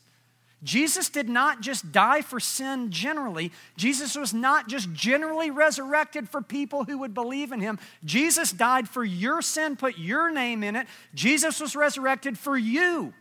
Jesus 0.62 1.08
did 1.08 1.28
not 1.28 1.60
just 1.60 1.90
die 1.90 2.22
for 2.22 2.38
sin 2.38 2.90
generally. 2.90 3.50
Jesus 3.76 4.14
was 4.14 4.32
not 4.32 4.68
just 4.68 4.92
generally 4.92 5.50
resurrected 5.50 6.28
for 6.28 6.40
people 6.40 6.84
who 6.84 6.98
would 6.98 7.14
believe 7.14 7.50
in 7.50 7.60
him. 7.60 7.80
Jesus 8.04 8.52
died 8.52 8.88
for 8.88 9.04
your 9.04 9.42
sin, 9.42 9.76
put 9.76 9.98
your 9.98 10.30
name 10.30 10.62
in 10.62 10.76
it. 10.76 10.86
Jesus 11.14 11.58
was 11.58 11.74
resurrected 11.74 12.38
for 12.38 12.56
you, 12.56 13.12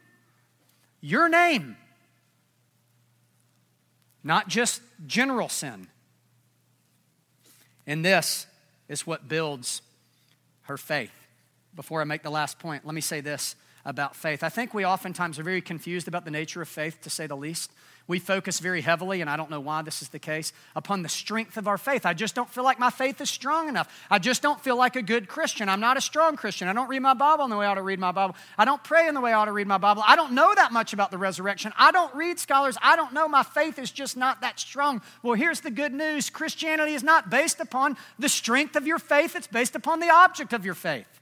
your 1.02 1.30
name. 1.30 1.78
Not 4.24 4.48
just 4.48 4.82
general 5.08 5.50
sin. 5.50 5.88
And 7.88 8.06
this 8.06 8.46
is 8.88 9.08
what 9.08 9.28
builds 9.28 9.82
her 10.64 10.78
faith. 10.78 11.12
Before 11.76 12.02
I 12.02 12.04
make 12.04 12.22
the 12.22 12.30
last 12.30 12.60
point, 12.60 12.86
let 12.86 12.94
me 12.94 13.02
say 13.02 13.20
this 13.20 13.56
about 13.86 14.16
faith. 14.16 14.44
I 14.44 14.50
think 14.50 14.74
we 14.74 14.86
oftentimes 14.86 15.40
are 15.40 15.44
very 15.44 15.62
confused 15.62 16.08
about 16.08 16.26
the 16.26 16.32
nature 16.32 16.62
of 16.62 16.68
faith, 16.68 17.02
to 17.02 17.10
say 17.10 17.28
the 17.28 17.38
least. 17.38 17.72
We 18.08 18.20
focus 18.20 18.60
very 18.60 18.82
heavily, 18.82 19.22
and 19.22 19.30
I 19.30 19.38
don't 19.38 19.50
know 19.50 19.60
why 19.60 19.84
this 19.84 20.02
is 20.02 20.10
the 20.10 20.20
case, 20.20 20.52
upon 20.76 21.02
the 21.02 21.10
strength 21.10 21.56
of 21.56 21.68
our 21.68 21.78
faith. 21.78 22.06
I 22.06 22.14
just 22.14 22.36
don't 22.36 22.50
feel 22.50 22.64
like 22.64 22.80
my 22.80 22.90
faith 22.90 23.22
is 23.22 23.30
strong 23.30 23.70
enough. 23.70 24.06
I 24.10 24.20
just 24.20 24.42
don't 24.42 24.60
feel 24.60 24.76
like 24.76 24.96
a 24.96 25.02
good 25.02 25.30
Christian. 25.30 25.70
I'm 25.70 25.80
not 25.80 25.98
a 25.98 26.02
strong 26.02 26.36
Christian. 26.36 26.68
I 26.68 26.74
don't 26.74 26.90
read 26.90 27.02
my 27.02 27.14
Bible 27.14 27.46
in 27.46 27.50
the 27.50 27.58
way 27.58 27.66
I 27.66 27.70
ought 27.70 27.76
to 27.76 27.84
read 27.84 28.00
my 28.00 28.12
Bible. 28.12 28.36
I 28.58 28.66
don't 28.66 28.84
pray 28.84 29.08
in 29.08 29.14
the 29.14 29.22
way 29.22 29.32
I 29.32 29.36
ought 29.36 29.46
to 29.46 29.54
read 29.54 29.68
my 29.68 29.78
Bible. 29.78 30.04
I 30.06 30.16
don't 30.16 30.34
know 30.34 30.54
that 30.54 30.74
much 30.74 30.94
about 30.94 31.12
the 31.12 31.18
resurrection. 31.18 31.72
I 31.78 31.92
don't 31.92 32.14
read 32.14 32.40
scholars. 32.40 32.76
I 32.82 32.96
don't 32.96 33.14
know. 33.14 33.28
My 33.28 33.44
faith 33.44 33.80
is 33.80 33.92
just 33.92 34.18
not 34.18 34.42
that 34.42 34.60
strong. 34.60 35.02
Well, 35.24 35.36
here's 35.36 35.62
the 35.62 35.72
good 35.72 35.94
news 35.94 36.30
Christianity 36.30 36.94
is 36.94 37.04
not 37.04 37.30
based 37.30 37.60
upon 37.60 37.96
the 38.20 38.30
strength 38.30 38.76
of 38.76 38.86
your 38.86 39.00
faith, 39.00 39.36
it's 39.36 39.48
based 39.48 39.76
upon 39.76 40.00
the 40.00 40.10
object 40.10 40.54
of 40.54 40.66
your 40.66 40.76
faith. 40.76 41.21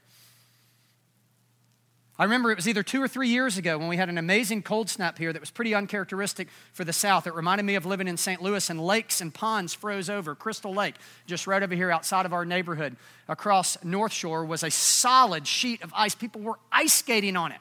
I 2.20 2.26
remember 2.26 2.51
it 2.51 2.57
was 2.57 2.67
either 2.67 2.84
two 2.84 3.01
or 3.01 3.07
three 3.07 3.30
years 3.30 3.57
ago 3.57 3.78
when 3.78 3.88
we 3.88 3.95
had 3.95 4.09
an 4.09 4.17
amazing 4.17 4.61
cold 4.61 4.89
snap 4.89 5.17
here 5.17 5.32
that 5.32 5.39
was 5.39 5.51
pretty 5.51 5.74
uncharacteristic 5.74 6.49
for 6.74 6.84
the 6.84 6.91
South. 6.91 7.28
It 7.28 7.34
reminded 7.34 7.63
me 7.63 7.76
of 7.76 7.86
living 7.86 8.09
in 8.09 8.17
St. 8.17 8.41
Louis, 8.41 8.70
and 8.70 8.86
lakes 8.86 9.22
and 9.22 9.34
ponds 9.34 9.74
froze 9.74 10.09
over. 10.09 10.36
Crystal 10.36 10.74
Lake, 10.74 10.95
just 11.28 11.47
right 11.47 11.63
over 11.63 11.74
here 11.74 11.89
outside 11.89 12.26
of 12.26 12.34
our 12.34 12.43
neighborhood, 12.43 12.97
across 13.30 13.82
North 13.86 14.11
Shore, 14.11 14.43
was 14.43 14.63
a 14.63 14.70
solid 14.70 15.47
sheet 15.47 15.82
of 15.82 15.93
ice. 15.95 16.13
People 16.13 16.41
were 16.41 16.59
ice 16.74 16.91
skating 16.91 17.38
on 17.38 17.53
it. 17.53 17.59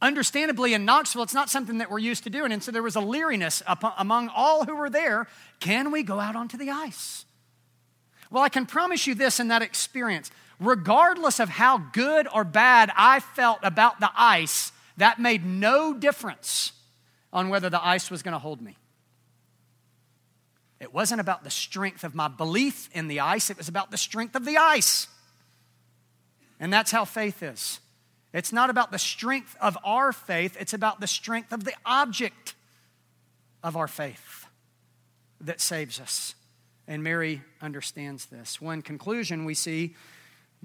Understandably, 0.00 0.72
in 0.72 0.86
Knoxville, 0.86 1.22
it's 1.22 1.34
not 1.34 1.50
something 1.50 1.76
that 1.76 1.90
we're 1.90 1.98
used 1.98 2.24
to 2.24 2.30
doing, 2.30 2.52
and 2.52 2.62
so 2.62 2.72
there 2.72 2.82
was 2.82 2.96
a 2.96 3.02
leeriness 3.02 3.62
among 3.98 4.30
all 4.34 4.64
who 4.64 4.74
were 4.74 4.88
there 4.90 5.26
can 5.60 5.90
we 5.90 6.02
go 6.02 6.20
out 6.20 6.36
onto 6.36 6.56
the 6.56 6.70
ice? 6.70 7.26
Well, 8.30 8.42
I 8.42 8.48
can 8.48 8.64
promise 8.64 9.06
you 9.06 9.14
this 9.14 9.40
in 9.40 9.48
that 9.48 9.62
experience 9.62 10.30
regardless 10.58 11.40
of 11.40 11.48
how 11.48 11.78
good 11.78 12.26
or 12.32 12.44
bad 12.44 12.90
I 12.96 13.20
felt 13.20 13.58
about 13.62 14.00
the 14.00 14.10
ice, 14.16 14.72
that 14.96 15.18
made 15.18 15.44
no 15.44 15.92
difference 15.94 16.72
on 17.32 17.48
whether 17.48 17.68
the 17.68 17.84
ice 17.84 18.10
was 18.10 18.22
going 18.22 18.32
to 18.32 18.38
hold 18.38 18.62
me. 18.62 18.76
It 20.80 20.92
wasn't 20.92 21.20
about 21.20 21.44
the 21.44 21.50
strength 21.50 22.04
of 22.04 22.14
my 22.14 22.28
belief 22.28 22.88
in 22.92 23.08
the 23.08 23.20
ice, 23.20 23.50
it 23.50 23.56
was 23.56 23.68
about 23.68 23.90
the 23.90 23.96
strength 23.96 24.34
of 24.34 24.44
the 24.44 24.56
ice. 24.56 25.08
And 26.58 26.72
that's 26.72 26.90
how 26.90 27.04
faith 27.04 27.42
is. 27.42 27.80
It's 28.32 28.52
not 28.52 28.70
about 28.70 28.92
the 28.92 28.98
strength 28.98 29.56
of 29.60 29.78
our 29.84 30.12
faith, 30.12 30.56
it's 30.60 30.74
about 30.74 31.00
the 31.00 31.06
strength 31.06 31.52
of 31.52 31.64
the 31.64 31.74
object 31.84 32.54
of 33.62 33.76
our 33.76 33.88
faith 33.88 34.46
that 35.40 35.60
saves 35.60 36.00
us. 36.00 36.34
And 36.88 37.02
Mary 37.02 37.42
understands 37.60 38.26
this. 38.26 38.60
One 38.60 38.80
conclusion 38.80 39.44
we 39.44 39.54
see 39.54 39.94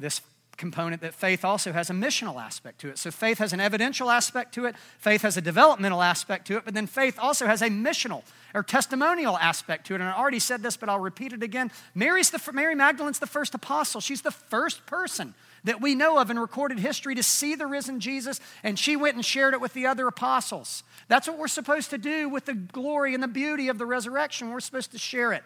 this 0.02 0.22
component 0.58 1.02
that 1.02 1.14
faith 1.14 1.44
also 1.44 1.74
has 1.74 1.90
a 1.90 1.94
missional 1.94 2.42
aspect 2.42 2.80
to 2.82 2.90
it. 2.90 2.98
So 2.98 3.10
faith 3.10 3.40
has 3.40 3.52
an 3.52 3.60
evidential 3.60 4.12
aspect 4.12 4.54
to 4.54 4.66
it, 4.66 4.76
faith 5.00 5.24
has 5.24 5.36
a 5.36 5.42
developmental 5.42 6.02
aspect 6.02 6.48
to 6.48 6.58
it, 6.58 6.66
but 6.66 6.74
then 6.74 6.88
faith 6.88 7.18
also 7.20 7.48
has 7.48 7.62
a 7.62 7.70
missional 7.70 8.24
or 8.54 8.64
testimonial 8.64 9.38
aspect 9.38 9.88
to 9.88 9.96
it. 9.96 10.02
And 10.02 10.10
I 10.10 10.14
already 10.14 10.40
said 10.40 10.62
this, 10.62 10.78
but 10.78 10.88
I'll 10.88 11.00
repeat 11.00 11.34
it 11.34 11.42
again. 11.42 11.72
Mary's 11.96 12.30
the, 12.30 12.52
Mary 12.54 12.76
Magdalene's 12.76 13.20
the 13.20 13.28
first 13.28 13.56
apostle. 13.56 14.02
She's 14.02 14.22
the 14.22 14.32
first 14.32 14.86
person 14.86 15.34
that 15.64 15.82
we 15.82 15.96
know 15.96 16.20
of 16.20 16.30
in 16.30 16.38
recorded 16.38 16.80
history 16.80 17.16
to 17.16 17.24
see 17.24 17.56
the 17.56 17.66
risen 17.68 18.00
Jesus, 18.00 18.40
and 18.64 18.78
she 18.78 18.96
went 18.96 19.16
and 19.16 19.26
shared 19.26 19.54
it 19.54 19.62
with 19.62 19.74
the 19.74 19.88
other 19.88 20.08
apostles. 20.08 20.84
That's 21.08 21.28
what 21.28 21.38
we're 21.38 21.48
supposed 21.48 21.90
to 21.90 21.98
do 21.98 22.30
with 22.30 22.46
the 22.46 22.54
glory 22.54 23.14
and 23.14 23.24
the 23.24 23.28
beauty 23.28 23.68
of 23.68 23.78
the 23.78 23.86
resurrection. 23.86 24.52
We're 24.52 24.60
supposed 24.60 24.92
to 24.92 25.00
share 25.00 25.34
it. 25.34 25.44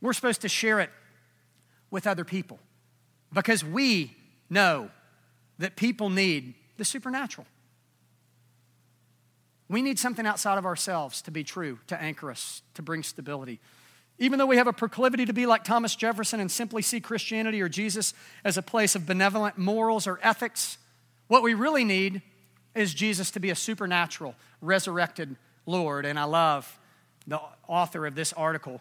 We're 0.00 0.12
supposed 0.14 0.40
to 0.42 0.48
share 0.48 0.80
it 0.80 0.90
with 1.90 2.06
other 2.06 2.24
people 2.24 2.58
because 3.32 3.64
we 3.64 4.16
know 4.48 4.90
that 5.58 5.76
people 5.76 6.10
need 6.10 6.54
the 6.76 6.84
supernatural. 6.84 7.46
We 9.68 9.82
need 9.82 9.98
something 9.98 10.26
outside 10.26 10.58
of 10.58 10.66
ourselves 10.66 11.22
to 11.22 11.30
be 11.30 11.44
true, 11.44 11.78
to 11.86 12.00
anchor 12.02 12.30
us, 12.30 12.62
to 12.74 12.82
bring 12.82 13.04
stability. 13.04 13.60
Even 14.18 14.38
though 14.38 14.46
we 14.46 14.56
have 14.56 14.66
a 14.66 14.72
proclivity 14.72 15.24
to 15.26 15.32
be 15.32 15.46
like 15.46 15.62
Thomas 15.62 15.94
Jefferson 15.94 16.40
and 16.40 16.50
simply 16.50 16.82
see 16.82 17.00
Christianity 17.00 17.62
or 17.62 17.68
Jesus 17.68 18.12
as 18.44 18.56
a 18.56 18.62
place 18.62 18.96
of 18.96 19.06
benevolent 19.06 19.56
morals 19.56 20.06
or 20.06 20.18
ethics, 20.22 20.76
what 21.28 21.42
we 21.42 21.54
really 21.54 21.84
need 21.84 22.20
is 22.74 22.92
Jesus 22.92 23.30
to 23.30 23.40
be 23.40 23.50
a 23.50 23.54
supernatural, 23.54 24.34
resurrected 24.60 25.36
Lord. 25.66 26.04
And 26.04 26.18
I 26.18 26.24
love 26.24 26.78
the 27.26 27.40
author 27.68 28.06
of 28.06 28.14
this 28.14 28.32
article. 28.32 28.80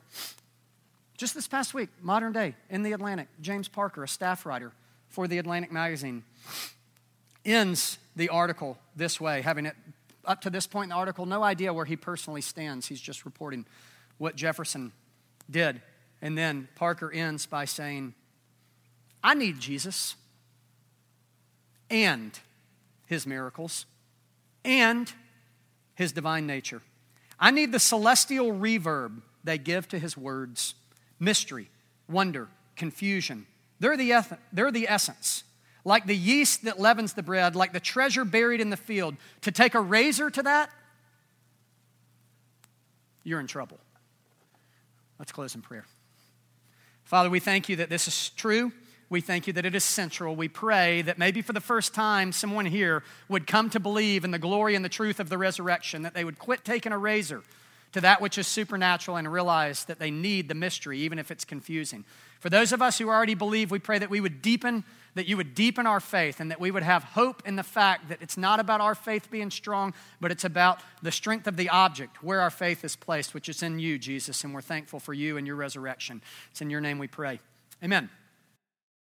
Just 1.19 1.35
this 1.35 1.49
past 1.49 1.73
week, 1.73 1.89
modern 2.01 2.31
day, 2.31 2.55
in 2.69 2.81
the 2.81 2.93
Atlantic, 2.93 3.27
James 3.41 3.67
Parker, 3.67 4.05
a 4.05 4.07
staff 4.07 4.45
writer 4.45 4.71
for 5.09 5.27
the 5.27 5.37
Atlantic 5.37 5.69
magazine, 5.69 6.23
ends 7.43 7.97
the 8.15 8.29
article 8.29 8.77
this 8.95 9.19
way, 9.19 9.41
having 9.41 9.65
it 9.65 9.75
up 10.23 10.39
to 10.39 10.49
this 10.49 10.65
point 10.65 10.85
in 10.85 10.89
the 10.91 10.95
article, 10.95 11.25
no 11.25 11.43
idea 11.43 11.73
where 11.73 11.83
he 11.83 11.97
personally 11.97 12.39
stands. 12.39 12.87
He's 12.87 13.01
just 13.01 13.25
reporting 13.25 13.65
what 14.17 14.37
Jefferson 14.37 14.93
did. 15.51 15.81
And 16.21 16.37
then 16.37 16.69
Parker 16.75 17.11
ends 17.11 17.45
by 17.45 17.65
saying, 17.65 18.13
I 19.21 19.33
need 19.33 19.59
Jesus 19.59 20.15
and 21.89 22.39
his 23.07 23.27
miracles 23.27 23.85
and 24.63 25.11
his 25.95 26.13
divine 26.13 26.47
nature. 26.47 26.81
I 27.37 27.51
need 27.51 27.73
the 27.73 27.79
celestial 27.79 28.53
reverb 28.53 29.21
they 29.43 29.57
give 29.57 29.85
to 29.89 29.99
his 29.99 30.15
words 30.15 30.75
mystery, 31.19 31.69
wonder, 32.09 32.47
confusion. 32.75 33.45
They're 33.79 33.97
the, 33.97 34.25
they're 34.51 34.71
the 34.71 34.87
essence 34.87 35.43
like 35.85 36.05
the 36.05 36.15
yeast 36.15 36.65
that 36.65 36.79
leavens 36.79 37.13
the 37.13 37.23
bread, 37.23 37.55
like 37.55 37.73
the 37.73 37.79
treasure 37.79 38.25
buried 38.25 38.61
in 38.61 38.69
the 38.69 38.77
field, 38.77 39.15
to 39.41 39.51
take 39.51 39.75
a 39.75 39.81
razor 39.81 40.29
to 40.29 40.43
that, 40.43 40.69
you're 43.23 43.39
in 43.39 43.47
trouble. 43.47 43.79
Let's 45.17 45.31
close 45.31 45.55
in 45.55 45.61
prayer. 45.61 45.85
Father, 47.03 47.29
we 47.29 47.39
thank 47.39 47.69
you 47.69 47.77
that 47.77 47.89
this 47.89 48.07
is 48.07 48.29
true. 48.31 48.71
We 49.09 49.21
thank 49.21 49.47
you 49.47 49.53
that 49.53 49.65
it 49.65 49.73
is 49.73 49.83
central. 49.83 50.35
We 50.35 50.47
pray 50.47 51.01
that 51.01 51.17
maybe 51.17 51.41
for 51.41 51.53
the 51.53 51.61
first 51.61 51.93
time, 51.93 52.31
someone 52.31 52.65
here 52.65 53.03
would 53.27 53.47
come 53.47 53.69
to 53.71 53.79
believe 53.79 54.23
in 54.23 54.31
the 54.31 54.39
glory 54.39 54.75
and 54.75 54.85
the 54.85 54.89
truth 54.89 55.19
of 55.19 55.29
the 55.29 55.37
resurrection, 55.37 56.03
that 56.03 56.13
they 56.13 56.23
would 56.23 56.37
quit 56.37 56.63
taking 56.63 56.91
a 56.91 56.97
razor 56.97 57.41
to 57.93 58.01
that 58.01 58.21
which 58.21 58.37
is 58.37 58.47
supernatural 58.47 59.17
and 59.17 59.31
realize 59.31 59.85
that 59.85 59.99
they 59.99 60.11
need 60.11 60.47
the 60.47 60.55
mystery, 60.55 60.99
even 60.99 61.19
if 61.19 61.31
it's 61.31 61.45
confusing. 61.45 62.05
For 62.39 62.49
those 62.49 62.71
of 62.71 62.81
us 62.81 62.97
who 62.97 63.09
already 63.09 63.35
believe, 63.35 63.71
we 63.71 63.79
pray 63.79 63.99
that 63.99 64.09
we 64.09 64.21
would 64.21 64.41
deepen 64.41 64.83
that 65.15 65.27
you 65.27 65.37
would 65.37 65.55
deepen 65.55 65.87
our 65.87 65.99
faith 65.99 66.39
and 66.39 66.51
that 66.51 66.59
we 66.59 66.71
would 66.71 66.83
have 66.83 67.03
hope 67.03 67.41
in 67.45 67.55
the 67.55 67.63
fact 67.63 68.09
that 68.09 68.21
it's 68.21 68.37
not 68.37 68.59
about 68.59 68.81
our 68.81 68.95
faith 68.95 69.29
being 69.31 69.51
strong, 69.51 69.93
but 70.21 70.31
it's 70.31 70.45
about 70.45 70.79
the 71.01 71.11
strength 71.11 71.47
of 71.47 71.57
the 71.57 71.69
object, 71.69 72.23
where 72.23 72.41
our 72.41 72.49
faith 72.49 72.85
is 72.85 72.95
placed, 72.95 73.33
which 73.33 73.49
is 73.49 73.63
in 73.63 73.79
you, 73.79 73.97
Jesus. 73.97 74.43
And 74.43 74.53
we're 74.53 74.61
thankful 74.61 74.99
for 74.99 75.13
you 75.13 75.37
and 75.37 75.47
your 75.47 75.55
resurrection. 75.55 76.21
It's 76.51 76.61
in 76.61 76.69
your 76.69 76.81
name 76.81 76.99
we 76.99 77.07
pray. 77.07 77.39
Amen. 77.83 78.09